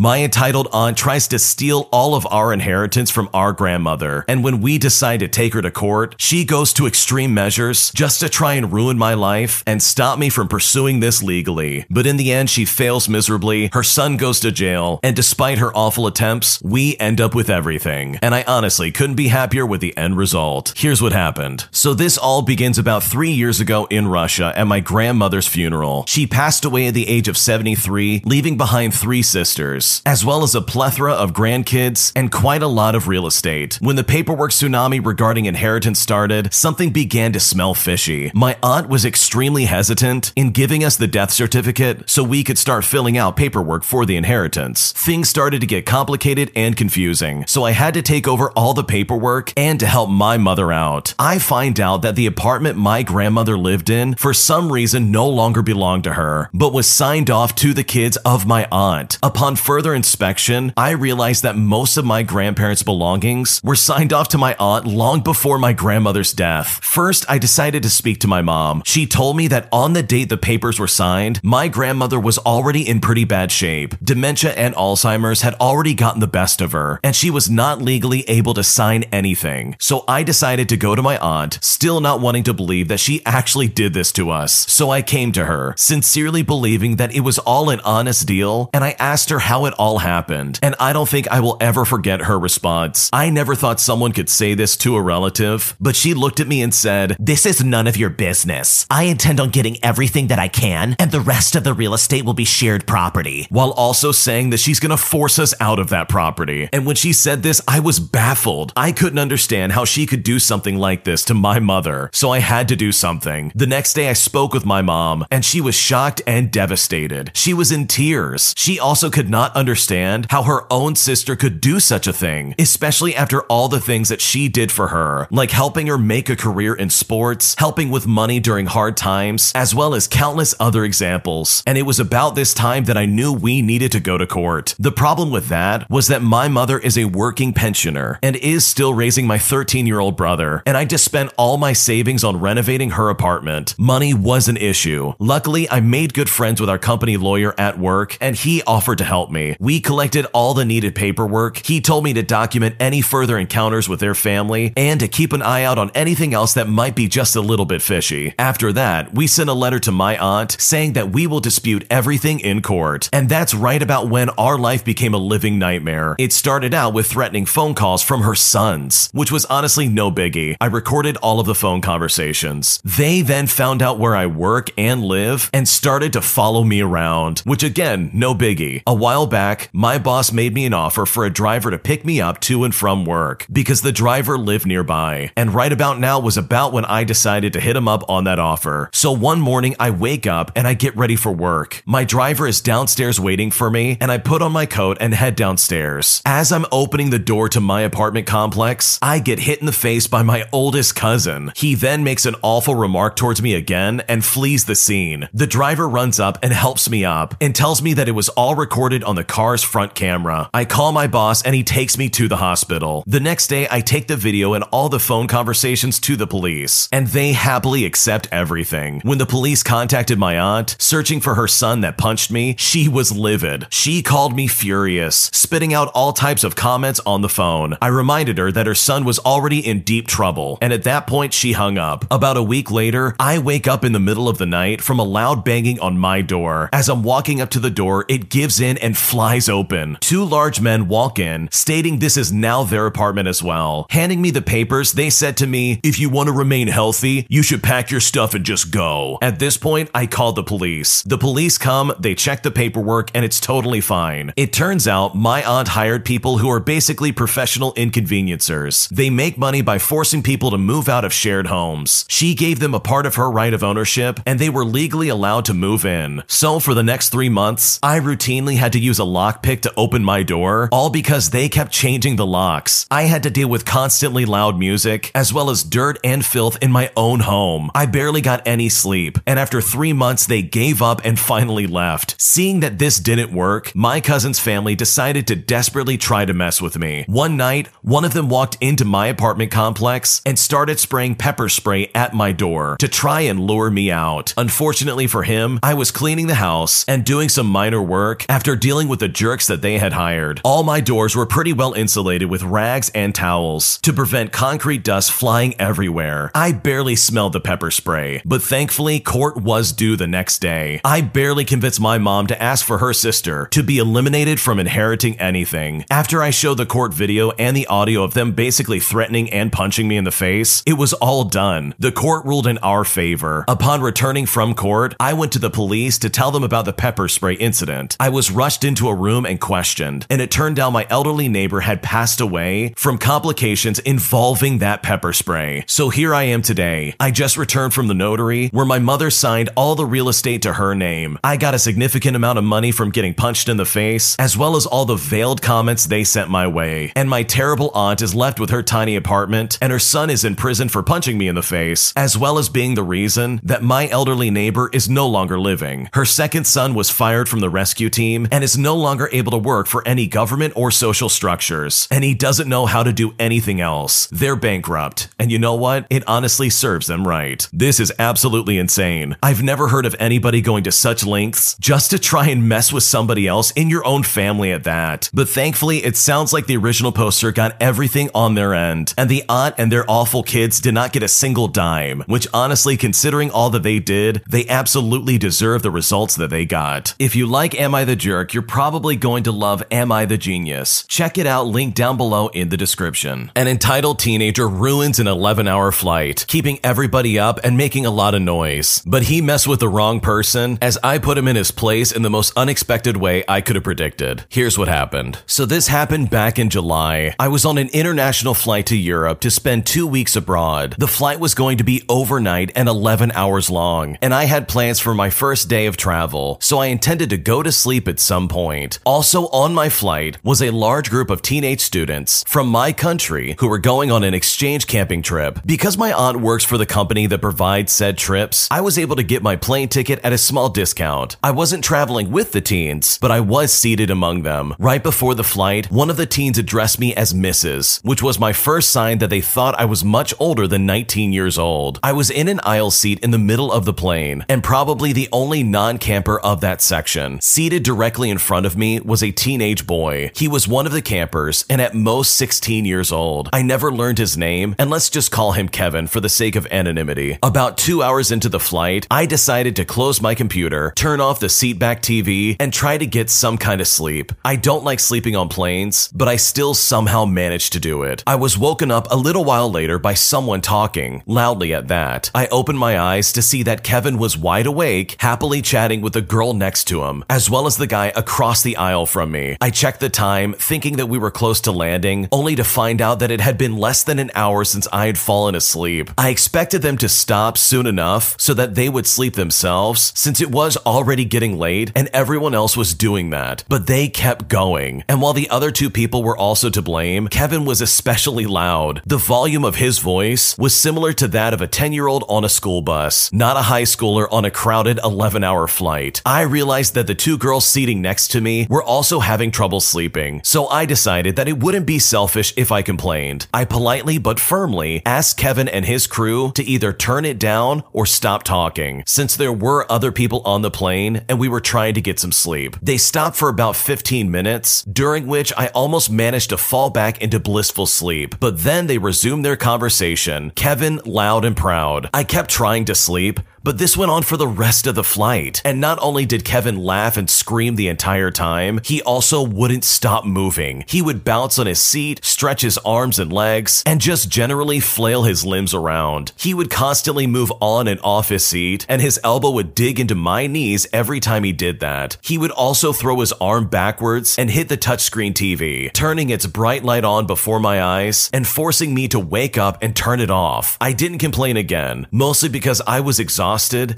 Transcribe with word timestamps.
My 0.00 0.22
entitled 0.22 0.66
aunt 0.72 0.96
tries 0.96 1.28
to 1.28 1.38
steal 1.38 1.86
all 1.92 2.14
of 2.14 2.26
our 2.30 2.54
inheritance 2.54 3.10
from 3.10 3.28
our 3.34 3.52
grandmother, 3.52 4.24
and 4.26 4.42
when 4.42 4.62
we 4.62 4.78
decide 4.78 5.20
to 5.20 5.28
take 5.28 5.52
her 5.52 5.60
to 5.60 5.70
court, 5.70 6.14
she 6.16 6.46
goes 6.46 6.72
to 6.72 6.86
extreme 6.86 7.34
measures 7.34 7.90
just 7.90 8.20
to 8.20 8.30
try 8.30 8.54
and 8.54 8.72
ruin 8.72 8.96
my 8.96 9.12
life 9.12 9.62
and 9.66 9.82
stop 9.82 10.18
me 10.18 10.30
from 10.30 10.48
pursuing 10.48 11.00
this 11.00 11.22
legally. 11.22 11.84
But 11.90 12.06
in 12.06 12.16
the 12.16 12.32
end, 12.32 12.48
she 12.48 12.64
fails 12.64 13.10
miserably, 13.10 13.68
her 13.74 13.82
son 13.82 14.16
goes 14.16 14.40
to 14.40 14.50
jail, 14.50 15.00
and 15.02 15.14
despite 15.14 15.58
her 15.58 15.70
awful 15.76 16.06
attempts, 16.06 16.62
we 16.62 16.96
end 16.98 17.20
up 17.20 17.34
with 17.34 17.50
everything. 17.50 18.18
And 18.22 18.34
I 18.34 18.42
honestly 18.44 18.90
couldn't 18.90 19.16
be 19.16 19.28
happier 19.28 19.66
with 19.66 19.82
the 19.82 19.94
end 19.98 20.16
result. 20.16 20.72
Here's 20.78 21.02
what 21.02 21.12
happened. 21.12 21.66
So 21.72 21.92
this 21.92 22.16
all 22.16 22.40
begins 22.40 22.78
about 22.78 23.02
three 23.02 23.32
years 23.32 23.60
ago 23.60 23.86
in 23.90 24.08
Russia 24.08 24.54
at 24.56 24.66
my 24.66 24.80
grandmother's 24.80 25.46
funeral. 25.46 26.06
She 26.08 26.26
passed 26.26 26.64
away 26.64 26.86
at 26.86 26.94
the 26.94 27.06
age 27.06 27.28
of 27.28 27.36
73, 27.36 28.22
leaving 28.24 28.56
behind 28.56 28.94
three 28.94 29.20
sisters, 29.20 29.89
as 30.06 30.24
well 30.24 30.42
as 30.42 30.54
a 30.54 30.60
plethora 30.60 31.12
of 31.12 31.32
grandkids 31.32 32.12
and 32.14 32.30
quite 32.32 32.62
a 32.62 32.66
lot 32.80 32.94
of 32.94 33.08
real 33.08 33.26
estate. 33.26 33.78
When 33.80 33.96
the 33.96 34.04
paperwork 34.04 34.52
tsunami 34.52 35.04
regarding 35.04 35.46
inheritance 35.46 35.98
started, 35.98 36.52
something 36.52 36.90
began 36.90 37.32
to 37.32 37.40
smell 37.40 37.74
fishy. 37.74 38.30
My 38.34 38.56
aunt 38.62 38.88
was 38.88 39.04
extremely 39.04 39.64
hesitant 39.64 40.32
in 40.36 40.50
giving 40.50 40.84
us 40.84 40.96
the 40.96 41.06
death 41.06 41.30
certificate 41.30 42.08
so 42.08 42.22
we 42.22 42.44
could 42.44 42.58
start 42.58 42.84
filling 42.84 43.18
out 43.18 43.36
paperwork 43.36 43.82
for 43.82 44.06
the 44.06 44.16
inheritance. 44.16 44.92
Things 44.92 45.28
started 45.28 45.60
to 45.60 45.66
get 45.66 45.86
complicated 45.86 46.52
and 46.54 46.76
confusing, 46.76 47.44
so 47.46 47.64
I 47.64 47.72
had 47.72 47.94
to 47.94 48.02
take 48.02 48.28
over 48.28 48.50
all 48.52 48.74
the 48.74 48.84
paperwork 48.84 49.52
and 49.56 49.80
to 49.80 49.86
help 49.86 50.10
my 50.10 50.36
mother 50.36 50.72
out. 50.72 51.14
I 51.18 51.38
find 51.38 51.80
out 51.80 52.02
that 52.02 52.16
the 52.16 52.26
apartment 52.26 52.76
my 52.76 53.02
grandmother 53.02 53.58
lived 53.58 53.90
in 53.90 54.14
for 54.14 54.32
some 54.32 54.70
reason 54.72 55.10
no 55.10 55.28
longer 55.28 55.62
belonged 55.62 56.04
to 56.04 56.12
her, 56.14 56.48
but 56.54 56.72
was 56.72 56.86
signed 56.86 57.30
off 57.30 57.54
to 57.56 57.72
the 57.72 57.84
kids 57.84 58.16
of 58.18 58.46
my 58.46 58.68
aunt. 58.70 59.18
Upon 59.22 59.56
further 59.56 59.79
inspection, 59.88 60.72
I 60.76 60.90
realized 60.90 61.42
that 61.42 61.56
most 61.56 61.96
of 61.96 62.04
my 62.04 62.22
grandparents' 62.22 62.82
belongings 62.82 63.60
were 63.64 63.74
signed 63.74 64.12
off 64.12 64.28
to 64.28 64.38
my 64.38 64.54
aunt 64.58 64.86
long 64.86 65.20
before 65.20 65.58
my 65.58 65.72
grandmother's 65.72 66.32
death. 66.32 66.80
First, 66.82 67.24
I 67.28 67.38
decided 67.38 67.82
to 67.82 67.90
speak 67.90 68.20
to 68.20 68.28
my 68.28 68.42
mom. 68.42 68.82
She 68.84 69.06
told 69.06 69.36
me 69.36 69.48
that 69.48 69.68
on 69.72 69.94
the 69.94 70.02
date 70.02 70.28
the 70.28 70.36
papers 70.36 70.78
were 70.78 70.86
signed, 70.86 71.40
my 71.42 71.68
grandmother 71.68 72.20
was 72.20 72.38
already 72.38 72.86
in 72.86 73.00
pretty 73.00 73.24
bad 73.24 73.50
shape. 73.50 73.94
Dementia 74.02 74.52
and 74.52 74.74
Alzheimer's 74.74 75.40
had 75.40 75.54
already 75.54 75.94
gotten 75.94 76.20
the 76.20 76.26
best 76.26 76.60
of 76.60 76.72
her, 76.72 77.00
and 77.02 77.16
she 77.16 77.30
was 77.30 77.48
not 77.50 77.80
legally 77.80 78.22
able 78.28 78.54
to 78.54 78.62
sign 78.62 79.04
anything. 79.04 79.76
So 79.80 80.04
I 80.06 80.22
decided 80.22 80.68
to 80.68 80.76
go 80.76 80.94
to 80.94 81.02
my 81.02 81.16
aunt, 81.18 81.58
still 81.62 82.00
not 82.00 82.20
wanting 82.20 82.44
to 82.44 82.54
believe 82.54 82.88
that 82.88 83.00
she 83.00 83.24
actually 83.24 83.68
did 83.68 83.94
this 83.94 84.12
to 84.12 84.30
us. 84.30 84.52
So 84.70 84.90
I 84.90 85.02
came 85.02 85.32
to 85.32 85.46
her, 85.46 85.74
sincerely 85.76 86.42
believing 86.42 86.96
that 86.96 87.14
it 87.14 87.20
was 87.20 87.38
all 87.38 87.70
an 87.70 87.80
honest 87.80 88.26
deal, 88.26 88.70
and 88.74 88.84
I 88.84 88.96
asked 88.98 89.30
her 89.30 89.38
how 89.38 89.66
it 89.66 89.69
all 89.74 89.98
happened. 89.98 90.58
And 90.62 90.74
I 90.78 90.92
don't 90.92 91.08
think 91.08 91.28
I 91.28 91.40
will 91.40 91.56
ever 91.60 91.84
forget 91.84 92.22
her 92.22 92.38
response. 92.38 93.10
I 93.12 93.30
never 93.30 93.54
thought 93.54 93.80
someone 93.80 94.12
could 94.12 94.28
say 94.28 94.54
this 94.54 94.76
to 94.78 94.96
a 94.96 95.02
relative, 95.02 95.76
but 95.80 95.96
she 95.96 96.14
looked 96.14 96.40
at 96.40 96.48
me 96.48 96.62
and 96.62 96.74
said, 96.74 97.16
This 97.18 97.46
is 97.46 97.64
none 97.64 97.86
of 97.86 97.96
your 97.96 98.10
business. 98.10 98.86
I 98.90 99.04
intend 99.04 99.40
on 99.40 99.50
getting 99.50 99.82
everything 99.84 100.28
that 100.28 100.38
I 100.38 100.48
can, 100.48 100.96
and 100.98 101.10
the 101.10 101.20
rest 101.20 101.56
of 101.56 101.64
the 101.64 101.74
real 101.74 101.94
estate 101.94 102.24
will 102.24 102.34
be 102.34 102.44
shared 102.44 102.86
property. 102.86 103.46
while 103.50 103.70
also 103.72 104.12
saying 104.12 104.50
that 104.50 104.60
she's 104.60 104.80
gonna 104.80 104.96
force 104.96 105.38
us 105.38 105.54
out 105.60 105.78
of 105.78 105.88
that 105.88 106.08
property. 106.08 106.68
And 106.72 106.86
when 106.86 106.96
she 106.96 107.12
said 107.12 107.42
this, 107.42 107.60
I 107.68 107.80
was 107.80 108.00
baffled. 108.00 108.72
I 108.76 108.92
couldn't 108.92 109.18
understand 109.18 109.72
how 109.72 109.84
she 109.84 110.06
could 110.06 110.22
do 110.22 110.38
something 110.38 110.76
like 110.76 111.04
this 111.04 111.24
to 111.24 111.34
my 111.34 111.58
mother, 111.60 112.10
so 112.12 112.30
I 112.30 112.38
had 112.40 112.68
to 112.68 112.76
do 112.76 112.92
something. 112.92 113.52
The 113.54 113.66
next 113.66 113.94
day, 113.94 114.08
I 114.08 114.14
spoke 114.14 114.52
with 114.52 114.64
my 114.64 114.82
mom, 114.82 115.26
and 115.30 115.44
she 115.44 115.60
was 115.60 115.74
shocked 115.74 116.22
and 116.26 116.50
devastated. 116.50 117.30
She 117.34 117.52
was 117.54 117.72
in 117.72 117.86
tears. 117.86 118.54
She 118.56 118.78
also 118.78 119.10
could 119.10 119.30
not 119.30 119.56
understand 119.60 120.26
how 120.30 120.42
her 120.42 120.66
own 120.72 120.96
sister 120.96 121.36
could 121.36 121.60
do 121.60 121.78
such 121.78 122.06
a 122.06 122.12
thing, 122.12 122.54
especially 122.58 123.14
after 123.14 123.42
all 123.42 123.68
the 123.68 123.78
things 123.78 124.08
that 124.08 124.22
she 124.22 124.48
did 124.48 124.72
for 124.72 124.88
her, 124.88 125.28
like 125.30 125.50
helping 125.50 125.86
her 125.86 125.98
make 125.98 126.28
a 126.30 126.34
career 126.34 126.74
in 126.74 126.88
sports, 126.90 127.54
helping 127.58 127.90
with 127.90 128.06
money 128.06 128.40
during 128.40 128.66
hard 128.66 128.96
times, 128.96 129.52
as 129.54 129.74
well 129.74 129.94
as 129.94 130.08
countless 130.08 130.54
other 130.58 130.82
examples. 130.82 131.62
And 131.66 131.76
it 131.76 131.82
was 131.82 132.00
about 132.00 132.34
this 132.34 132.54
time 132.54 132.84
that 132.84 132.96
I 132.96 133.04
knew 133.04 133.32
we 133.32 133.60
needed 133.60 133.92
to 133.92 134.00
go 134.00 134.16
to 134.16 134.26
court. 134.26 134.74
The 134.78 134.90
problem 134.90 135.30
with 135.30 135.48
that 135.48 135.88
was 135.90 136.08
that 136.08 136.22
my 136.22 136.48
mother 136.48 136.78
is 136.78 136.96
a 136.96 137.04
working 137.04 137.52
pensioner 137.52 138.18
and 138.22 138.36
is 138.36 138.66
still 138.66 138.94
raising 138.94 139.26
my 139.26 139.38
13 139.38 139.86
year 139.86 140.00
old 140.00 140.16
brother, 140.16 140.62
and 140.64 140.76
I 140.76 140.86
just 140.86 141.04
spent 141.04 141.32
all 141.36 141.58
my 141.58 141.74
savings 141.74 142.24
on 142.24 142.40
renovating 142.40 142.90
her 142.90 143.10
apartment. 143.10 143.74
Money 143.78 144.14
was 144.14 144.48
an 144.48 144.56
issue. 144.56 145.12
Luckily, 145.18 145.68
I 145.70 145.80
made 145.80 146.14
good 146.14 146.30
friends 146.30 146.60
with 146.60 146.70
our 146.70 146.78
company 146.78 147.18
lawyer 147.18 147.54
at 147.58 147.78
work, 147.78 148.16
and 148.20 148.34
he 148.34 148.62
offered 148.62 148.98
to 148.98 149.04
help 149.04 149.30
me. 149.30 149.49
We 149.58 149.80
collected 149.80 150.26
all 150.32 150.54
the 150.54 150.64
needed 150.64 150.94
paperwork. 150.94 151.64
He 151.66 151.80
told 151.80 152.04
me 152.04 152.12
to 152.12 152.22
document 152.22 152.76
any 152.78 153.00
further 153.00 153.38
encounters 153.38 153.88
with 153.88 154.00
their 154.00 154.14
family 154.14 154.72
and 154.76 155.00
to 155.00 155.08
keep 155.08 155.32
an 155.32 155.42
eye 155.42 155.64
out 155.64 155.78
on 155.78 155.90
anything 155.94 156.34
else 156.34 156.54
that 156.54 156.68
might 156.68 156.94
be 156.94 157.08
just 157.08 157.36
a 157.36 157.40
little 157.40 157.66
bit 157.66 157.82
fishy. 157.82 158.34
After 158.38 158.72
that, 158.72 159.14
we 159.14 159.26
sent 159.26 159.50
a 159.50 159.54
letter 159.54 159.78
to 159.80 159.92
my 159.92 160.16
aunt 160.18 160.56
saying 160.60 160.92
that 160.92 161.10
we 161.10 161.26
will 161.26 161.40
dispute 161.40 161.86
everything 161.90 162.40
in 162.40 162.62
court. 162.62 163.08
And 163.12 163.28
that's 163.28 163.54
right 163.54 163.82
about 163.82 164.08
when 164.08 164.28
our 164.30 164.58
life 164.58 164.84
became 164.84 165.14
a 165.14 165.18
living 165.18 165.58
nightmare. 165.58 166.16
It 166.18 166.32
started 166.32 166.74
out 166.74 166.94
with 166.94 167.06
threatening 167.06 167.46
phone 167.46 167.74
calls 167.74 168.02
from 168.02 168.22
her 168.22 168.34
sons, 168.34 169.10
which 169.12 169.32
was 169.32 169.46
honestly 169.46 169.88
no 169.88 170.10
biggie. 170.10 170.56
I 170.60 170.66
recorded 170.66 171.16
all 171.18 171.40
of 171.40 171.46
the 171.46 171.54
phone 171.54 171.80
conversations. 171.80 172.80
They 172.84 173.22
then 173.22 173.46
found 173.46 173.82
out 173.82 173.98
where 173.98 174.16
I 174.16 174.26
work 174.26 174.70
and 174.76 175.04
live 175.04 175.50
and 175.52 175.68
started 175.68 176.12
to 176.12 176.22
follow 176.22 176.64
me 176.64 176.80
around, 176.80 177.40
which 177.40 177.62
again, 177.62 178.10
no 178.12 178.34
biggie. 178.34 178.82
A 178.86 178.94
while 178.94 179.26
back, 179.30 179.70
my 179.72 179.98
boss 179.98 180.32
made 180.32 180.52
me 180.52 180.66
an 180.66 180.74
offer 180.74 181.06
for 181.06 181.24
a 181.24 181.30
driver 181.30 181.70
to 181.70 181.78
pick 181.78 182.04
me 182.04 182.20
up 182.20 182.40
to 182.40 182.64
and 182.64 182.74
from 182.74 183.04
work 183.04 183.46
because 183.50 183.82
the 183.82 183.92
driver 183.92 184.36
lived 184.36 184.66
nearby. 184.66 185.32
And 185.36 185.54
right 185.54 185.72
about 185.72 185.98
now 185.98 186.20
was 186.20 186.36
about 186.36 186.72
when 186.72 186.84
I 186.84 187.04
decided 187.04 187.52
to 187.54 187.60
hit 187.60 187.76
him 187.76 187.88
up 187.88 188.08
on 188.08 188.24
that 188.24 188.38
offer. 188.38 188.90
So 188.92 189.12
one 189.12 189.40
morning, 189.40 189.74
I 189.78 189.90
wake 189.90 190.26
up 190.26 190.52
and 190.54 190.66
I 190.66 190.74
get 190.74 190.96
ready 190.96 191.16
for 191.16 191.32
work. 191.32 191.82
My 191.86 192.04
driver 192.04 192.46
is 192.46 192.60
downstairs 192.60 193.20
waiting 193.20 193.50
for 193.50 193.70
me, 193.70 193.96
and 194.00 194.10
I 194.10 194.18
put 194.18 194.42
on 194.42 194.52
my 194.52 194.66
coat 194.66 194.98
and 195.00 195.14
head 195.14 195.36
downstairs. 195.36 196.20
As 196.26 196.52
I'm 196.52 196.66
opening 196.72 197.10
the 197.10 197.18
door 197.18 197.48
to 197.50 197.60
my 197.60 197.82
apartment 197.82 198.26
complex, 198.26 198.98
I 199.00 199.20
get 199.20 199.38
hit 199.38 199.60
in 199.60 199.66
the 199.66 199.72
face 199.72 200.06
by 200.06 200.22
my 200.22 200.48
oldest 200.52 200.96
cousin. 200.96 201.52
He 201.54 201.74
then 201.74 202.04
makes 202.04 202.26
an 202.26 202.34
awful 202.42 202.74
remark 202.74 203.16
towards 203.16 203.40
me 203.40 203.54
again 203.54 204.02
and 204.08 204.24
flees 204.24 204.64
the 204.64 204.74
scene. 204.74 205.28
The 205.32 205.46
driver 205.46 205.88
runs 205.88 206.18
up 206.18 206.38
and 206.42 206.52
helps 206.52 206.90
me 206.90 207.04
up 207.04 207.34
and 207.40 207.54
tells 207.54 207.80
me 207.80 207.92
that 207.94 208.08
it 208.08 208.12
was 208.12 208.28
all 208.30 208.54
recorded 208.54 209.04
on 209.04 209.14
the 209.14 209.19
car's 209.24 209.62
front 209.62 209.94
camera. 209.94 210.50
I 210.52 210.64
call 210.64 210.92
my 210.92 211.06
boss 211.06 211.42
and 211.42 211.54
he 211.54 211.62
takes 211.62 211.98
me 211.98 212.08
to 212.10 212.28
the 212.28 212.36
hospital. 212.36 213.04
The 213.06 213.20
next 213.20 213.48
day, 213.48 213.66
I 213.70 213.80
take 213.80 214.06
the 214.06 214.16
video 214.16 214.54
and 214.54 214.64
all 214.72 214.88
the 214.88 214.98
phone 214.98 215.26
conversations 215.26 215.98
to 216.00 216.16
the 216.16 216.26
police, 216.26 216.88
and 216.92 217.06
they 217.08 217.32
happily 217.32 217.84
accept 217.84 218.28
everything. 218.32 219.00
When 219.04 219.18
the 219.18 219.26
police 219.26 219.62
contacted 219.62 220.18
my 220.18 220.38
aunt, 220.38 220.76
searching 220.78 221.20
for 221.20 221.34
her 221.34 221.48
son 221.48 221.80
that 221.82 221.98
punched 221.98 222.30
me, 222.30 222.54
she 222.58 222.88
was 222.88 223.16
livid. 223.16 223.66
She 223.70 224.02
called 224.02 224.34
me 224.34 224.46
furious, 224.46 225.30
spitting 225.32 225.74
out 225.74 225.90
all 225.94 226.12
types 226.12 226.44
of 226.44 226.56
comments 226.56 227.00
on 227.06 227.22
the 227.22 227.28
phone. 227.28 227.76
I 227.80 227.88
reminded 227.88 228.38
her 228.38 228.52
that 228.52 228.66
her 228.66 228.74
son 228.74 229.04
was 229.04 229.18
already 229.20 229.58
in 229.58 229.80
deep 229.80 230.06
trouble, 230.06 230.58
and 230.60 230.72
at 230.72 230.84
that 230.84 231.06
point, 231.06 231.34
she 231.34 231.52
hung 231.52 231.78
up. 231.78 232.04
About 232.10 232.36
a 232.36 232.42
week 232.42 232.70
later, 232.70 233.14
I 233.18 233.38
wake 233.38 233.66
up 233.68 233.84
in 233.84 233.92
the 233.92 234.00
middle 234.00 234.28
of 234.28 234.38
the 234.38 234.46
night 234.46 234.80
from 234.80 234.98
a 234.98 235.04
loud 235.04 235.44
banging 235.44 235.80
on 235.80 235.98
my 235.98 236.22
door. 236.22 236.68
As 236.72 236.88
I'm 236.88 237.02
walking 237.02 237.40
up 237.40 237.50
to 237.50 237.60
the 237.60 237.70
door, 237.70 238.04
it 238.08 238.28
gives 238.28 238.60
in 238.60 238.78
and 238.78 238.96
flies 239.10 239.48
open. 239.48 239.98
Two 240.00 240.24
large 240.24 240.60
men 240.60 240.86
walk 240.86 241.18
in, 241.18 241.48
stating 241.50 241.98
this 241.98 242.16
is 242.16 242.32
now 242.32 242.62
their 242.62 242.86
apartment 242.86 243.26
as 243.26 243.42
well. 243.42 243.84
Handing 243.90 244.22
me 244.22 244.30
the 244.30 244.40
papers, 244.40 244.92
they 244.92 245.10
said 245.10 245.36
to 245.38 245.48
me, 245.48 245.80
If 245.82 245.98
you 245.98 246.08
want 246.08 246.28
to 246.28 246.32
remain 246.32 246.68
healthy, 246.68 247.26
you 247.28 247.42
should 247.42 247.60
pack 247.60 247.90
your 247.90 247.98
stuff 247.98 248.34
and 248.34 248.44
just 248.44 248.70
go. 248.70 249.18
At 249.20 249.40
this 249.40 249.56
point, 249.56 249.90
I 249.92 250.06
called 250.06 250.36
the 250.36 250.44
police. 250.44 251.02
The 251.02 251.18
police 251.18 251.58
come, 251.58 251.92
they 251.98 252.14
check 252.14 252.44
the 252.44 252.52
paperwork, 252.52 253.10
and 253.12 253.24
it's 253.24 253.40
totally 253.40 253.80
fine. 253.80 254.32
It 254.36 254.52
turns 254.52 254.86
out 254.86 255.16
my 255.16 255.42
aunt 255.42 255.66
hired 255.66 256.04
people 256.04 256.38
who 256.38 256.48
are 256.48 256.60
basically 256.60 257.10
professional 257.10 257.74
inconveniencers. 257.74 258.88
They 258.90 259.10
make 259.10 259.36
money 259.36 259.60
by 259.60 259.78
forcing 259.78 260.22
people 260.22 260.52
to 260.52 260.58
move 260.58 260.88
out 260.88 261.04
of 261.04 261.12
shared 261.12 261.48
homes. 261.48 262.04
She 262.08 262.36
gave 262.36 262.60
them 262.60 262.74
a 262.74 262.80
part 262.80 263.06
of 263.06 263.16
her 263.16 263.28
right 263.28 263.52
of 263.52 263.64
ownership, 263.64 264.20
and 264.24 264.38
they 264.38 264.50
were 264.50 264.64
legally 264.64 265.08
allowed 265.08 265.46
to 265.46 265.54
move 265.54 265.84
in. 265.84 266.22
So 266.28 266.60
for 266.60 266.74
the 266.74 266.84
next 266.84 267.08
three 267.08 267.28
months, 267.28 267.80
I 267.82 267.98
routinely 267.98 268.54
had 268.54 268.72
to 268.74 268.78
use 268.78 268.99
a 269.00 269.04
lockpick 269.04 269.62
to 269.62 269.74
open 269.76 270.04
my 270.04 270.22
door, 270.22 270.68
all 270.70 270.90
because 270.90 271.30
they 271.30 271.48
kept 271.48 271.72
changing 271.72 272.16
the 272.16 272.26
locks. 272.26 272.86
I 272.90 273.02
had 273.02 273.24
to 273.24 273.30
deal 273.30 273.48
with 273.48 273.64
constantly 273.64 274.24
loud 274.24 274.58
music, 274.58 275.10
as 275.14 275.32
well 275.32 275.50
as 275.50 275.64
dirt 275.64 275.98
and 276.04 276.24
filth 276.24 276.58
in 276.62 276.70
my 276.70 276.92
own 276.96 277.20
home. 277.20 277.70
I 277.74 277.86
barely 277.86 278.20
got 278.20 278.46
any 278.46 278.68
sleep, 278.68 279.18
and 279.26 279.38
after 279.38 279.60
three 279.60 279.92
months, 279.92 280.26
they 280.26 280.42
gave 280.42 280.82
up 280.82 281.00
and 281.04 281.18
finally 281.18 281.66
left. 281.66 282.14
Seeing 282.20 282.60
that 282.60 282.78
this 282.78 282.98
didn't 283.00 283.32
work, 283.32 283.74
my 283.74 284.00
cousin's 284.00 284.38
family 284.38 284.74
decided 284.74 285.26
to 285.26 285.36
desperately 285.36 285.96
try 285.96 286.24
to 286.24 286.34
mess 286.34 286.60
with 286.60 286.78
me. 286.78 287.04
One 287.08 287.36
night, 287.36 287.68
one 287.82 288.04
of 288.04 288.12
them 288.12 288.28
walked 288.28 288.58
into 288.60 288.84
my 288.84 289.06
apartment 289.06 289.50
complex 289.50 290.20
and 290.26 290.38
started 290.38 290.78
spraying 290.78 291.14
pepper 291.14 291.48
spray 291.48 291.90
at 291.94 292.12
my 292.12 292.32
door 292.32 292.76
to 292.78 292.88
try 292.88 293.22
and 293.22 293.40
lure 293.40 293.70
me 293.70 293.90
out. 293.90 294.34
Unfortunately 294.36 295.06
for 295.06 295.22
him, 295.22 295.58
I 295.62 295.74
was 295.74 295.90
cleaning 295.90 296.26
the 296.26 296.34
house 296.34 296.84
and 296.86 297.04
doing 297.04 297.28
some 297.28 297.46
minor 297.46 297.82
work 297.82 298.26
after 298.28 298.56
dealing 298.56 298.88
with 298.90 299.00
the 299.00 299.08
jerks 299.08 299.46
that 299.46 299.62
they 299.62 299.78
had 299.78 299.94
hired. 299.94 300.40
All 300.44 300.62
my 300.62 300.80
doors 300.80 301.16
were 301.16 301.24
pretty 301.24 301.52
well 301.54 301.72
insulated 301.72 302.28
with 302.28 302.42
rags 302.42 302.90
and 302.94 303.14
towels 303.14 303.78
to 303.78 303.92
prevent 303.92 304.32
concrete 304.32 304.84
dust 304.84 305.12
flying 305.12 305.58
everywhere. 305.58 306.30
I 306.34 306.52
barely 306.52 306.96
smelled 306.96 307.32
the 307.32 307.40
pepper 307.40 307.70
spray, 307.70 308.20
but 308.24 308.42
thankfully, 308.42 309.00
court 309.00 309.36
was 309.36 309.72
due 309.72 309.96
the 309.96 310.06
next 310.06 310.40
day. 310.40 310.80
I 310.84 311.00
barely 311.00 311.44
convinced 311.44 311.80
my 311.80 311.98
mom 311.98 312.26
to 312.26 312.42
ask 312.42 312.66
for 312.66 312.78
her 312.78 312.92
sister 312.92 313.46
to 313.52 313.62
be 313.62 313.78
eliminated 313.78 314.40
from 314.40 314.58
inheriting 314.58 315.18
anything. 315.18 315.84
After 315.90 316.22
I 316.22 316.30
showed 316.30 316.56
the 316.56 316.66
court 316.66 316.92
video 316.92 317.30
and 317.32 317.56
the 317.56 317.66
audio 317.68 318.02
of 318.02 318.14
them 318.14 318.32
basically 318.32 318.80
threatening 318.80 319.30
and 319.30 319.52
punching 319.52 319.86
me 319.86 319.96
in 319.96 320.04
the 320.04 320.10
face, 320.10 320.62
it 320.66 320.74
was 320.74 320.92
all 320.94 321.24
done. 321.24 321.74
The 321.78 321.92
court 321.92 322.24
ruled 322.24 322.46
in 322.46 322.58
our 322.58 322.84
favor. 322.84 323.44
Upon 323.46 323.80
returning 323.80 324.26
from 324.26 324.54
court, 324.54 324.94
I 324.98 325.12
went 325.12 325.32
to 325.32 325.38
the 325.38 325.50
police 325.50 325.98
to 325.98 326.10
tell 326.10 326.30
them 326.30 326.42
about 326.42 326.64
the 326.64 326.72
pepper 326.72 327.08
spray 327.08 327.34
incident. 327.34 327.96
I 328.00 328.08
was 328.08 328.30
rushed 328.30 328.64
into 328.64 328.79
a 328.88 328.94
room 328.94 329.26
and 329.26 329.40
questioned, 329.40 330.06
and 330.10 330.20
it 330.20 330.30
turned 330.30 330.58
out 330.58 330.70
my 330.72 330.86
elderly 330.90 331.28
neighbor 331.28 331.60
had 331.60 331.82
passed 331.82 332.20
away 332.20 332.74
from 332.76 332.98
complications 332.98 333.78
involving 333.80 334.58
that 334.58 334.82
pepper 334.82 335.12
spray. 335.12 335.64
So 335.66 335.88
here 335.88 336.14
I 336.14 336.24
am 336.24 336.42
today. 336.42 336.94
I 337.00 337.10
just 337.10 337.36
returned 337.36 337.74
from 337.74 337.88
the 337.88 337.94
notary 337.94 338.48
where 338.48 338.66
my 338.66 338.78
mother 338.78 339.10
signed 339.10 339.50
all 339.56 339.74
the 339.74 339.86
real 339.86 340.08
estate 340.08 340.42
to 340.42 340.54
her 340.54 340.74
name. 340.74 341.18
I 341.24 341.36
got 341.36 341.54
a 341.54 341.58
significant 341.58 342.16
amount 342.16 342.38
of 342.38 342.44
money 342.44 342.72
from 342.72 342.90
getting 342.90 343.14
punched 343.14 343.48
in 343.48 343.56
the 343.56 343.64
face, 343.64 344.16
as 344.18 344.36
well 344.36 344.56
as 344.56 344.66
all 344.66 344.84
the 344.84 344.96
veiled 344.96 345.42
comments 345.42 345.86
they 345.86 346.04
sent 346.04 346.30
my 346.30 346.46
way. 346.46 346.92
And 346.96 347.08
my 347.08 347.22
terrible 347.22 347.70
aunt 347.74 348.02
is 348.02 348.14
left 348.14 348.40
with 348.40 348.50
her 348.50 348.62
tiny 348.62 348.96
apartment, 348.96 349.58
and 349.60 349.72
her 349.72 349.78
son 349.78 350.10
is 350.10 350.24
in 350.24 350.36
prison 350.36 350.68
for 350.68 350.82
punching 350.82 351.18
me 351.18 351.28
in 351.28 351.34
the 351.34 351.42
face, 351.42 351.92
as 351.96 352.16
well 352.16 352.38
as 352.38 352.48
being 352.48 352.74
the 352.74 352.82
reason 352.82 353.40
that 353.42 353.62
my 353.62 353.88
elderly 353.88 354.30
neighbor 354.30 354.70
is 354.72 354.88
no 354.88 355.06
longer 355.06 355.38
living. 355.38 355.88
Her 355.92 356.04
second 356.04 356.46
son 356.46 356.74
was 356.74 356.90
fired 356.90 357.28
from 357.28 357.40
the 357.40 357.50
rescue 357.50 357.90
team 357.90 358.28
and 358.30 358.44
is 358.44 358.56
no 358.70 358.76
longer 358.76 359.08
able 359.10 359.32
to 359.32 359.36
work 359.36 359.66
for 359.66 359.82
any 359.84 360.06
government 360.06 360.52
or 360.54 360.70
social 360.70 361.08
structures, 361.08 361.88
and 361.90 362.04
he 362.04 362.14
doesn't 362.14 362.48
know 362.48 362.66
how 362.66 362.84
to 362.84 362.92
do 362.92 363.12
anything 363.18 363.60
else. 363.60 364.06
They're 364.12 364.36
bankrupt, 364.36 365.08
and 365.18 365.32
you 365.32 365.40
know 365.40 365.56
what? 365.56 365.88
It 365.90 366.06
honestly 366.06 366.50
serves 366.50 366.86
them 366.86 367.04
right. 367.04 367.48
This 367.52 367.80
is 367.80 367.92
absolutely 367.98 368.58
insane. 368.58 369.16
I've 369.24 369.42
never 369.42 369.66
heard 369.66 369.86
of 369.86 369.96
anybody 369.98 370.40
going 370.40 370.62
to 370.64 370.70
such 370.70 371.04
lengths 371.04 371.56
just 371.58 371.90
to 371.90 371.98
try 371.98 372.28
and 372.28 372.48
mess 372.48 372.72
with 372.72 372.84
somebody 372.84 373.26
else 373.26 373.50
in 373.56 373.70
your 373.70 373.84
own 373.84 374.04
family 374.04 374.52
at 374.52 374.62
that. 374.62 375.10
But 375.12 375.28
thankfully, 375.28 375.78
it 375.78 375.96
sounds 375.96 376.32
like 376.32 376.46
the 376.46 376.56
original 376.56 376.92
poster 376.92 377.32
got 377.32 377.60
everything 377.60 378.08
on 378.14 378.36
their 378.36 378.54
end, 378.54 378.94
and 378.96 379.10
the 379.10 379.24
aunt 379.28 379.56
and 379.58 379.72
their 379.72 379.84
awful 379.90 380.22
kids 380.22 380.60
did 380.60 380.74
not 380.74 380.92
get 380.92 381.02
a 381.02 381.08
single 381.08 381.48
dime, 381.48 382.04
which 382.06 382.28
honestly, 382.32 382.76
considering 382.76 383.32
all 383.32 383.50
that 383.50 383.64
they 383.64 383.80
did, 383.80 384.22
they 384.30 384.46
absolutely 384.46 385.18
deserve 385.18 385.64
the 385.64 385.72
results 385.72 386.14
that 386.14 386.30
they 386.30 386.46
got. 386.46 386.94
If 387.00 387.16
you 387.16 387.26
like 387.26 387.58
Am 387.58 387.74
I 387.74 387.84
the 387.84 387.96
Jerk, 387.96 388.32
you're 388.32 388.44
probably 388.44 388.59
going 388.60 389.22
to 389.22 389.32
love 389.32 389.62
Am 389.70 389.90
I 389.90 390.04
the 390.04 390.18
Genius. 390.18 390.84
Check 390.86 391.16
it 391.16 391.26
out, 391.26 391.46
link 391.46 391.74
down 391.74 391.96
below 391.96 392.28
in 392.28 392.50
the 392.50 392.58
description. 392.58 393.32
An 393.34 393.48
entitled 393.48 393.98
teenager 393.98 394.46
ruins 394.46 394.98
an 394.98 395.06
11 395.06 395.48
hour 395.48 395.72
flight, 395.72 396.26
keeping 396.28 396.60
everybody 396.62 397.18
up 397.18 397.40
and 397.42 397.56
making 397.56 397.86
a 397.86 397.90
lot 397.90 398.14
of 398.14 398.20
noise. 398.20 398.82
But 398.84 399.04
he 399.04 399.22
messed 399.22 399.48
with 399.48 399.60
the 399.60 399.68
wrong 399.68 400.00
person 400.00 400.58
as 400.60 400.76
I 400.84 400.98
put 400.98 401.16
him 401.16 401.26
in 401.26 401.36
his 401.36 401.50
place 401.50 401.90
in 401.90 402.02
the 402.02 402.10
most 402.10 402.34
unexpected 402.36 402.98
way 402.98 403.24
I 403.26 403.40
could 403.40 403.56
have 403.56 403.64
predicted. 403.64 404.26
Here's 404.28 404.58
what 404.58 404.68
happened. 404.68 405.22
So 405.24 405.46
this 405.46 405.68
happened 405.68 406.10
back 406.10 406.38
in 406.38 406.50
July. 406.50 407.14
I 407.18 407.28
was 407.28 407.46
on 407.46 407.56
an 407.56 407.70
international 407.72 408.34
flight 408.34 408.66
to 408.66 408.76
Europe 408.76 409.20
to 409.20 409.30
spend 409.30 409.64
two 409.64 409.86
weeks 409.86 410.16
abroad. 410.16 410.74
The 410.76 410.86
flight 410.86 411.18
was 411.18 411.34
going 411.34 411.56
to 411.58 411.64
be 411.64 411.82
overnight 411.88 412.52
and 412.54 412.68
11 412.68 413.12
hours 413.12 413.48
long, 413.48 413.96
and 414.02 414.12
I 414.12 414.24
had 414.24 414.48
plans 414.48 414.80
for 414.80 414.94
my 414.94 415.08
first 415.08 415.48
day 415.48 415.64
of 415.64 415.78
travel, 415.78 416.36
so 416.42 416.58
I 416.58 416.66
intended 416.66 417.08
to 417.10 417.16
go 417.16 417.42
to 417.42 417.50
sleep 417.50 417.88
at 417.88 417.98
some 417.98 418.28
point. 418.28 418.39
Also 418.86 419.26
on 419.28 419.52
my 419.52 419.68
flight 419.68 420.16
was 420.24 420.40
a 420.40 420.50
large 420.50 420.88
group 420.88 421.10
of 421.10 421.20
teenage 421.20 421.60
students 421.60 422.24
from 422.26 422.48
my 422.48 422.72
country 422.72 423.36
who 423.38 423.48
were 423.48 423.58
going 423.58 423.90
on 423.90 424.02
an 424.02 424.14
exchange 424.14 424.66
camping 424.66 425.02
trip. 425.02 425.40
Because 425.44 425.76
my 425.76 425.92
aunt 425.92 426.20
works 426.20 426.44
for 426.44 426.56
the 426.56 426.64
company 426.64 427.06
that 427.06 427.20
provides 427.20 427.70
said 427.70 427.98
trips, 427.98 428.48
I 428.50 428.62
was 428.62 428.78
able 428.78 428.96
to 428.96 429.02
get 429.02 429.22
my 429.22 429.36
plane 429.36 429.68
ticket 429.68 430.00
at 430.02 430.14
a 430.14 430.18
small 430.18 430.48
discount. 430.48 431.18
I 431.22 431.32
wasn't 431.32 431.64
traveling 431.64 432.10
with 432.10 432.32
the 432.32 432.40
teens, 432.40 432.98
but 433.02 433.10
I 433.10 433.20
was 433.20 433.52
seated 433.52 433.90
among 433.90 434.22
them. 434.22 434.54
Right 434.58 434.82
before 434.82 435.14
the 435.14 435.30
flight, 435.34 435.70
one 435.70 435.90
of 435.90 435.98
the 435.98 436.06
teens 436.06 436.38
addressed 436.38 436.80
me 436.80 436.94
as 436.94 437.12
Mrs., 437.12 437.84
which 437.84 438.02
was 438.02 438.18
my 438.18 438.32
first 438.32 438.70
sign 438.70 438.98
that 438.98 439.10
they 439.10 439.20
thought 439.20 439.60
I 439.60 439.66
was 439.66 439.84
much 439.84 440.14
older 440.18 440.46
than 440.46 440.64
19 440.64 441.12
years 441.12 441.36
old. 441.38 441.78
I 441.82 441.92
was 441.92 442.10
in 442.10 442.26
an 442.28 442.40
aisle 442.44 442.70
seat 442.70 443.00
in 443.00 443.10
the 443.10 443.18
middle 443.18 443.52
of 443.52 443.66
the 443.66 443.74
plane, 443.74 444.24
and 444.30 444.42
probably 444.42 444.94
the 444.94 445.10
only 445.12 445.42
non 445.42 445.76
camper 445.76 446.18
of 446.20 446.40
that 446.40 446.62
section. 446.62 447.20
Seated 447.20 447.62
directly 447.62 448.08
in 448.08 448.16
front 448.16 448.29
of 448.30 448.56
me 448.56 448.80
was 448.80 449.02
a 449.02 449.10
teenage 449.10 449.66
boy. 449.66 450.10
He 450.14 450.28
was 450.28 450.46
one 450.46 450.66
of 450.66 450.72
the 450.72 450.80
campers, 450.80 451.44
and 451.50 451.60
at 451.60 451.74
most 451.74 452.14
16 452.14 452.64
years 452.64 452.92
old. 452.92 453.28
I 453.32 453.42
never 453.42 453.72
learned 453.72 453.98
his 453.98 454.16
name, 454.16 454.54
and 454.58 454.70
let's 454.70 454.88
just 454.88 455.10
call 455.10 455.32
him 455.32 455.48
Kevin 455.48 455.88
for 455.88 456.00
the 456.00 456.08
sake 456.08 456.36
of 456.36 456.46
anonymity. 456.50 457.18
About 457.22 457.58
two 457.58 457.82
hours 457.82 458.12
into 458.12 458.28
the 458.28 458.38
flight, 458.38 458.86
I 458.90 459.04
decided 459.04 459.56
to 459.56 459.64
close 459.64 460.00
my 460.00 460.14
computer, 460.14 460.72
turn 460.76 461.00
off 461.00 461.20
the 461.20 461.26
seatback 461.26 461.80
TV, 461.80 462.36
and 462.38 462.52
try 462.52 462.78
to 462.78 462.86
get 462.86 463.10
some 463.10 463.36
kind 463.36 463.60
of 463.60 463.66
sleep. 463.66 464.12
I 464.24 464.36
don't 464.36 464.64
like 464.64 464.78
sleeping 464.78 465.16
on 465.16 465.28
planes, 465.28 465.88
but 465.88 466.06
I 466.06 466.16
still 466.16 466.54
somehow 466.54 467.04
managed 467.04 467.52
to 467.54 467.60
do 467.60 467.82
it. 467.82 468.04
I 468.06 468.14
was 468.14 468.38
woken 468.38 468.70
up 468.70 468.86
a 468.90 468.96
little 468.96 469.24
while 469.24 469.50
later 469.50 469.78
by 469.78 469.94
someone 469.94 470.40
talking, 470.40 471.02
loudly 471.06 471.52
at 471.52 471.68
that. 471.68 472.10
I 472.14 472.28
opened 472.28 472.58
my 472.58 472.78
eyes 472.78 473.12
to 473.12 473.22
see 473.22 473.42
that 473.42 473.64
Kevin 473.64 473.98
was 473.98 474.16
wide 474.16 474.46
awake, 474.46 474.96
happily 475.00 475.42
chatting 475.42 475.80
with 475.80 475.94
the 475.94 476.00
girl 476.00 476.32
next 476.32 476.64
to 476.68 476.84
him, 476.84 477.04
as 477.10 477.28
well 477.28 477.46
as 477.46 477.56
the 477.56 477.66
guy 477.66 477.92
across 477.96 478.19
the 478.20 478.58
aisle 478.58 478.84
from 478.84 479.10
me. 479.10 479.34
I 479.40 479.48
checked 479.48 479.80
the 479.80 479.88
time, 479.88 480.34
thinking 480.34 480.76
that 480.76 480.88
we 480.88 480.98
were 480.98 481.10
close 481.10 481.40
to 481.42 481.52
landing, 481.52 482.06
only 482.12 482.36
to 482.36 482.44
find 482.44 482.82
out 482.82 482.98
that 482.98 483.10
it 483.10 483.22
had 483.22 483.38
been 483.38 483.56
less 483.56 483.82
than 483.82 483.98
an 483.98 484.10
hour 484.14 484.44
since 484.44 484.68
I 484.70 484.84
had 484.84 484.98
fallen 484.98 485.34
asleep. 485.34 485.90
I 485.96 486.10
expected 486.10 486.60
them 486.60 486.76
to 486.78 486.88
stop 486.88 487.38
soon 487.38 487.66
enough 487.66 488.16
so 488.18 488.34
that 488.34 488.56
they 488.56 488.68
would 488.68 488.86
sleep 488.86 489.14
themselves, 489.14 489.90
since 489.96 490.20
it 490.20 490.30
was 490.30 490.58
already 490.58 491.06
getting 491.06 491.38
late 491.38 491.72
and 491.74 491.88
everyone 491.94 492.34
else 492.34 492.58
was 492.58 492.74
doing 492.74 493.08
that. 493.08 493.42
But 493.48 493.66
they 493.66 493.88
kept 493.88 494.28
going. 494.28 494.84
And 494.86 495.00
while 495.00 495.14
the 495.14 495.30
other 495.30 495.50
two 495.50 495.70
people 495.70 496.02
were 496.02 496.16
also 496.16 496.50
to 496.50 496.60
blame, 496.60 497.08
Kevin 497.08 497.46
was 497.46 497.62
especially 497.62 498.26
loud. 498.26 498.82
The 498.84 498.98
volume 498.98 499.46
of 499.46 499.56
his 499.56 499.78
voice 499.78 500.36
was 500.36 500.54
similar 500.54 500.92
to 500.92 501.08
that 501.08 501.32
of 501.32 501.40
a 501.40 501.46
10 501.46 501.72
year 501.72 501.86
old 501.86 502.04
on 502.06 502.22
a 502.22 502.28
school 502.28 502.60
bus, 502.60 503.10
not 503.14 503.38
a 503.38 503.48
high 503.48 503.62
schooler 503.62 504.06
on 504.12 504.26
a 504.26 504.30
crowded 504.30 504.78
11 504.84 505.24
hour 505.24 505.46
flight. 505.46 506.02
I 506.04 506.20
realized 506.20 506.74
that 506.74 506.86
the 506.86 506.94
two 506.94 507.16
girls 507.16 507.46
seating 507.46 507.80
next 507.80 508.09
to 508.10 508.20
me 508.20 508.46
were 508.50 508.62
also 508.62 509.00
having 509.00 509.30
trouble 509.30 509.60
sleeping, 509.60 510.20
so 510.24 510.46
I 510.48 510.64
decided 510.64 511.16
that 511.16 511.28
it 511.28 511.38
wouldn't 511.38 511.66
be 511.66 511.78
selfish 511.78 512.32
if 512.36 512.52
I 512.52 512.62
complained. 512.62 513.26
I 513.32 513.44
politely 513.44 513.98
but 513.98 514.20
firmly 514.20 514.82
asked 514.84 515.16
Kevin 515.16 515.48
and 515.48 515.64
his 515.64 515.86
crew 515.86 516.32
to 516.32 516.44
either 516.44 516.72
turn 516.72 517.04
it 517.04 517.18
down 517.18 517.62
or 517.72 517.86
stop 517.86 518.22
talking, 518.22 518.82
since 518.86 519.16
there 519.16 519.32
were 519.32 519.70
other 519.70 519.92
people 519.92 520.22
on 520.24 520.42
the 520.42 520.50
plane 520.50 521.02
and 521.08 521.18
we 521.18 521.28
were 521.28 521.40
trying 521.40 521.74
to 521.74 521.80
get 521.80 521.98
some 521.98 522.12
sleep. 522.12 522.56
They 522.62 522.76
stopped 522.76 523.16
for 523.16 523.28
about 523.28 523.56
15 523.56 524.10
minutes, 524.10 524.62
during 524.64 525.06
which 525.06 525.32
I 525.36 525.48
almost 525.48 525.90
managed 525.90 526.30
to 526.30 526.36
fall 526.36 526.70
back 526.70 527.00
into 527.00 527.18
blissful 527.20 527.66
sleep, 527.66 528.16
but 528.20 528.38
then 528.38 528.66
they 528.66 528.78
resumed 528.78 529.24
their 529.24 529.36
conversation, 529.36 530.32
Kevin 530.34 530.80
loud 530.84 531.24
and 531.24 531.36
proud. 531.36 531.88
I 531.94 532.04
kept 532.04 532.30
trying 532.30 532.64
to 532.66 532.74
sleep, 532.74 533.20
but 533.42 533.58
this 533.58 533.76
went 533.76 533.90
on 533.90 534.02
for 534.02 534.16
the 534.16 534.28
rest 534.28 534.66
of 534.66 534.74
the 534.74 534.84
flight. 534.84 535.40
And 535.44 535.60
not 535.60 535.78
only 535.80 536.04
did 536.04 536.24
Kevin 536.24 536.56
laugh 536.58 536.96
and 536.96 537.08
scream 537.08 537.56
the 537.56 537.68
entire 537.68 538.10
time, 538.10 538.60
he 538.64 538.82
also 538.82 539.22
wouldn't 539.22 539.64
stop 539.64 540.04
moving. 540.04 540.64
He 540.68 540.82
would 540.82 541.04
bounce 541.04 541.38
on 541.38 541.46
his 541.46 541.60
seat, 541.60 542.04
stretch 542.04 542.42
his 542.42 542.58
arms 542.58 542.98
and 542.98 543.12
legs, 543.12 543.62
and 543.64 543.80
just 543.80 544.10
generally 544.10 544.60
flail 544.60 545.04
his 545.04 545.24
limbs 545.24 545.54
around. 545.54 546.12
He 546.16 546.34
would 546.34 546.50
constantly 546.50 547.06
move 547.06 547.32
on 547.40 547.66
and 547.66 547.80
off 547.82 548.10
his 548.10 548.24
seat, 548.24 548.66
and 548.68 548.82
his 548.82 549.00
elbow 549.02 549.30
would 549.30 549.54
dig 549.54 549.80
into 549.80 549.94
my 549.94 550.26
knees 550.26 550.66
every 550.72 551.00
time 551.00 551.24
he 551.24 551.32
did 551.32 551.60
that. 551.60 551.96
He 552.02 552.18
would 552.18 552.30
also 552.32 552.72
throw 552.72 553.00
his 553.00 553.12
arm 553.14 553.46
backwards 553.46 554.18
and 554.18 554.30
hit 554.30 554.48
the 554.48 554.58
touchscreen 554.58 555.12
TV, 555.12 555.72
turning 555.72 556.10
its 556.10 556.26
bright 556.26 556.64
light 556.64 556.84
on 556.84 557.06
before 557.06 557.40
my 557.40 557.62
eyes 557.62 558.10
and 558.12 558.26
forcing 558.26 558.74
me 558.74 558.88
to 558.88 559.00
wake 559.00 559.38
up 559.38 559.62
and 559.62 559.74
turn 559.74 560.00
it 560.00 560.10
off. 560.10 560.58
I 560.60 560.72
didn't 560.72 560.98
complain 560.98 561.36
again, 561.36 561.86
mostly 561.90 562.28
because 562.28 562.60
I 562.66 562.80
was 562.80 563.00
exhausted 563.00 563.29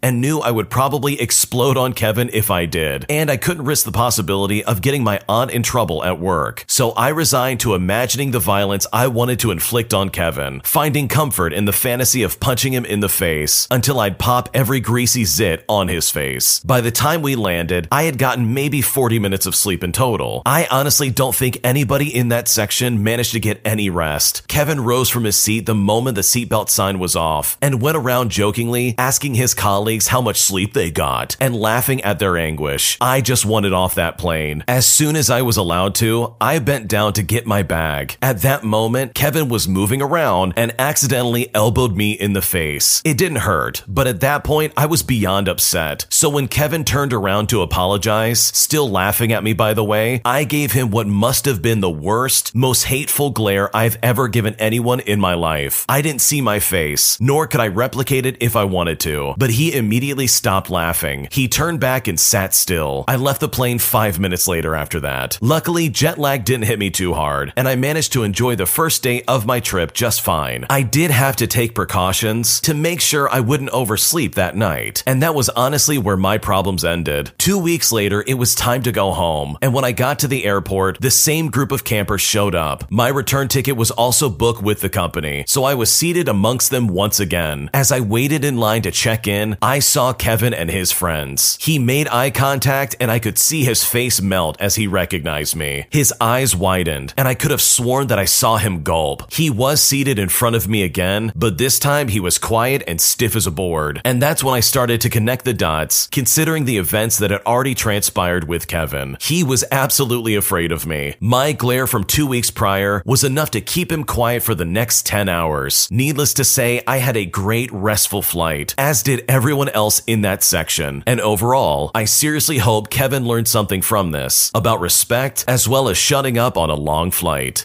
and 0.02 0.20
knew 0.20 0.40
I 0.40 0.50
would 0.50 0.70
probably 0.70 1.20
explode 1.20 1.76
on 1.76 1.92
Kevin 1.92 2.30
if 2.32 2.50
I 2.50 2.66
did, 2.66 3.06
and 3.08 3.30
I 3.30 3.36
couldn't 3.36 3.64
risk 3.64 3.84
the 3.84 3.92
possibility 3.92 4.64
of 4.64 4.82
getting 4.82 5.04
my 5.04 5.20
aunt 5.28 5.50
in 5.50 5.62
trouble 5.62 6.02
at 6.04 6.18
work. 6.18 6.64
So 6.66 6.92
I 6.92 7.08
resigned 7.08 7.60
to 7.60 7.74
imagining 7.74 8.30
the 8.30 8.38
violence 8.38 8.86
I 8.92 9.08
wanted 9.08 9.38
to 9.40 9.50
inflict 9.50 9.92
on 9.92 10.08
Kevin, 10.08 10.60
finding 10.64 11.08
comfort 11.08 11.52
in 11.52 11.64
the 11.64 11.72
fantasy 11.72 12.22
of 12.22 12.40
punching 12.40 12.72
him 12.72 12.84
in 12.84 13.00
the 13.00 13.08
face 13.08 13.68
until 13.70 14.00
I'd 14.00 14.18
pop 14.18 14.48
every 14.54 14.80
greasy 14.80 15.24
zit 15.24 15.64
on 15.68 15.88
his 15.88 16.10
face. 16.10 16.60
By 16.60 16.80
the 16.80 16.90
time 16.90 17.22
we 17.22 17.36
landed, 17.36 17.88
I 17.92 18.04
had 18.04 18.18
gotten 18.18 18.54
maybe 18.54 18.80
40 18.80 19.18
minutes 19.18 19.46
of 19.46 19.54
sleep 19.54 19.84
in 19.84 19.92
total. 19.92 20.42
I 20.46 20.66
honestly 20.70 21.10
don't 21.10 21.34
think 21.34 21.58
anybody 21.62 22.14
in 22.14 22.28
that 22.28 22.48
section 22.48 23.02
managed 23.02 23.32
to 23.32 23.40
get 23.40 23.60
any 23.64 23.90
rest. 23.90 24.46
Kevin 24.48 24.80
rose 24.80 25.08
from 25.08 25.24
his 25.24 25.36
seat 25.36 25.66
the 25.66 25.74
moment 25.74 26.14
the 26.14 26.22
seatbelt 26.22 26.68
sign 26.68 26.98
was 26.98 27.16
off 27.16 27.58
and 27.60 27.82
went 27.82 27.96
around 27.96 28.30
jokingly 28.30 28.94
asking 28.98 29.34
his 29.42 29.54
colleagues 29.54 30.08
how 30.08 30.20
much 30.20 30.40
sleep 30.40 30.72
they 30.72 30.90
got 30.90 31.36
and 31.40 31.54
laughing 31.54 32.00
at 32.02 32.18
their 32.18 32.38
anguish. 32.38 32.96
I 33.00 33.20
just 33.20 33.44
wanted 33.44 33.72
off 33.72 33.94
that 33.96 34.16
plane. 34.16 34.64
As 34.66 34.86
soon 34.86 35.16
as 35.16 35.28
I 35.28 35.42
was 35.42 35.56
allowed 35.56 35.94
to, 35.96 36.34
I 36.40 36.58
bent 36.58 36.88
down 36.88 37.12
to 37.14 37.22
get 37.22 37.46
my 37.46 37.62
bag. 37.62 38.16
At 38.22 38.42
that 38.42 38.64
moment, 38.64 39.14
Kevin 39.14 39.48
was 39.48 39.68
moving 39.68 40.00
around 40.00 40.54
and 40.56 40.74
accidentally 40.78 41.54
elbowed 41.54 41.96
me 41.96 42.12
in 42.12 42.32
the 42.32 42.40
face. 42.40 43.02
It 43.04 43.18
didn't 43.18 43.38
hurt, 43.38 43.82
but 43.86 44.06
at 44.06 44.20
that 44.20 44.44
point, 44.44 44.72
I 44.76 44.86
was 44.86 45.02
beyond 45.02 45.48
upset. 45.48 46.06
So 46.08 46.30
when 46.30 46.48
Kevin 46.48 46.84
turned 46.84 47.12
around 47.12 47.48
to 47.48 47.62
apologize, 47.62 48.40
still 48.40 48.88
laughing 48.88 49.32
at 49.32 49.44
me 49.44 49.52
by 49.52 49.74
the 49.74 49.84
way, 49.84 50.22
I 50.24 50.44
gave 50.44 50.72
him 50.72 50.90
what 50.90 51.06
must 51.06 51.44
have 51.44 51.60
been 51.60 51.80
the 51.80 51.90
worst, 51.90 52.54
most 52.54 52.84
hateful 52.84 53.30
glare 53.30 53.74
I've 53.76 53.98
ever 54.02 54.28
given 54.28 54.54
anyone 54.54 55.00
in 55.00 55.20
my 55.20 55.34
life. 55.34 55.84
I 55.88 56.00
didn't 56.02 56.20
see 56.20 56.40
my 56.40 56.60
face, 56.60 57.20
nor 57.20 57.46
could 57.46 57.60
I 57.60 57.68
replicate 57.68 58.24
it 58.24 58.36
if 58.40 58.54
I 58.54 58.64
wanted 58.64 59.00
to, 59.00 59.31
but 59.36 59.50
he 59.50 59.74
immediately 59.74 60.26
stopped 60.26 60.70
laughing. 60.70 61.28
He 61.30 61.48
turned 61.48 61.80
back 61.80 62.08
and 62.08 62.18
sat 62.18 62.54
still. 62.54 63.04
I 63.08 63.16
left 63.16 63.40
the 63.40 63.48
plane 63.48 63.78
five 63.78 64.18
minutes 64.18 64.48
later 64.48 64.74
after 64.74 65.00
that. 65.00 65.38
Luckily, 65.40 65.88
jet 65.88 66.18
lag 66.18 66.44
didn't 66.44 66.66
hit 66.66 66.78
me 66.78 66.90
too 66.90 67.14
hard, 67.14 67.52
and 67.56 67.68
I 67.68 67.76
managed 67.76 68.12
to 68.12 68.22
enjoy 68.22 68.56
the 68.56 68.66
first 68.66 69.02
day 69.02 69.22
of 69.28 69.46
my 69.46 69.60
trip 69.60 69.92
just 69.92 70.20
fine. 70.20 70.66
I 70.70 70.82
did 70.82 71.10
have 71.10 71.36
to 71.36 71.46
take 71.46 71.74
precautions 71.74 72.60
to 72.62 72.74
make 72.74 73.00
sure 73.00 73.28
I 73.28 73.40
wouldn't 73.40 73.70
oversleep 73.70 74.34
that 74.34 74.56
night, 74.56 75.02
and 75.06 75.22
that 75.22 75.34
was 75.34 75.48
honestly 75.50 75.98
where 75.98 76.16
my 76.16 76.38
problems 76.38 76.84
ended. 76.84 77.32
Two 77.38 77.58
weeks 77.58 77.92
later, 77.92 78.24
it 78.26 78.34
was 78.34 78.54
time 78.54 78.82
to 78.82 78.92
go 78.92 79.12
home, 79.12 79.58
and 79.62 79.74
when 79.74 79.84
I 79.84 79.92
got 79.92 80.18
to 80.20 80.28
the 80.28 80.44
airport, 80.44 81.00
the 81.00 81.10
same 81.10 81.50
group 81.50 81.72
of 81.72 81.84
campers 81.84 82.20
showed 82.20 82.54
up. 82.54 82.90
My 82.90 83.08
return 83.08 83.48
ticket 83.48 83.76
was 83.76 83.90
also 83.90 84.28
booked 84.28 84.62
with 84.62 84.80
the 84.80 84.88
company, 84.88 85.44
so 85.46 85.64
I 85.64 85.74
was 85.74 85.92
seated 85.92 86.28
amongst 86.28 86.70
them 86.70 86.86
once 86.88 87.20
again. 87.20 87.70
As 87.72 87.92
I 87.92 88.00
waited 88.00 88.44
in 88.44 88.56
line 88.56 88.82
to 88.82 88.90
check 88.90 89.21
in, 89.26 89.56
I 89.62 89.78
saw 89.78 90.12
Kevin 90.12 90.54
and 90.54 90.70
his 90.70 90.92
friends. 90.92 91.58
He 91.60 91.78
made 91.78 92.08
eye 92.08 92.30
contact, 92.30 92.96
and 93.00 93.10
I 93.10 93.18
could 93.18 93.38
see 93.38 93.64
his 93.64 93.84
face 93.84 94.20
melt 94.20 94.56
as 94.60 94.76
he 94.76 94.86
recognized 94.86 95.56
me. 95.56 95.86
His 95.90 96.12
eyes 96.20 96.56
widened, 96.56 97.14
and 97.16 97.28
I 97.28 97.34
could 97.34 97.50
have 97.50 97.62
sworn 97.62 98.06
that 98.08 98.18
I 98.18 98.24
saw 98.24 98.56
him 98.56 98.82
gulp. 98.82 99.32
He 99.32 99.50
was 99.50 99.82
seated 99.82 100.18
in 100.18 100.28
front 100.28 100.56
of 100.56 100.68
me 100.68 100.82
again, 100.82 101.32
but 101.34 101.58
this 101.58 101.78
time 101.78 102.08
he 102.08 102.20
was 102.20 102.38
quiet 102.38 102.82
and 102.86 103.00
stiff 103.00 103.36
as 103.36 103.46
a 103.46 103.50
board. 103.50 104.00
And 104.04 104.20
that's 104.20 104.44
when 104.44 104.54
I 104.54 104.60
started 104.60 105.00
to 105.02 105.10
connect 105.10 105.44
the 105.44 105.54
dots, 105.54 106.06
considering 106.08 106.64
the 106.64 106.78
events 106.78 107.18
that 107.18 107.30
had 107.30 107.42
already 107.42 107.74
transpired 107.74 108.48
with 108.48 108.68
Kevin. 108.68 109.16
He 109.20 109.44
was 109.44 109.64
absolutely 109.70 110.34
afraid 110.34 110.72
of 110.72 110.86
me. 110.86 111.14
My 111.20 111.52
glare 111.52 111.86
from 111.86 112.04
two 112.04 112.26
weeks 112.26 112.50
prior 112.50 113.02
was 113.04 113.24
enough 113.24 113.50
to 113.52 113.60
keep 113.60 113.92
him 113.92 114.04
quiet 114.04 114.42
for 114.42 114.54
the 114.54 114.64
next 114.64 115.06
10 115.06 115.28
hours. 115.28 115.88
Needless 115.90 116.34
to 116.34 116.44
say, 116.44 116.82
I 116.86 116.98
had 116.98 117.16
a 117.16 117.26
great 117.26 117.70
restful 117.72 118.22
flight, 118.22 118.74
as 118.78 119.02
did 119.02 119.11
everyone 119.28 119.68
else 119.70 120.02
in 120.06 120.22
that 120.22 120.42
section. 120.42 121.02
And 121.06 121.20
overall, 121.20 121.90
I 121.94 122.04
seriously 122.04 122.58
hope 122.58 122.90
Kevin 122.90 123.26
learned 123.26 123.48
something 123.48 123.82
from 123.82 124.10
this 124.10 124.50
about 124.54 124.80
respect 124.80 125.44
as 125.46 125.68
well 125.68 125.88
as 125.88 125.96
shutting 125.96 126.38
up 126.38 126.56
on 126.56 126.70
a 126.70 126.74
long 126.74 127.10
flight. 127.10 127.64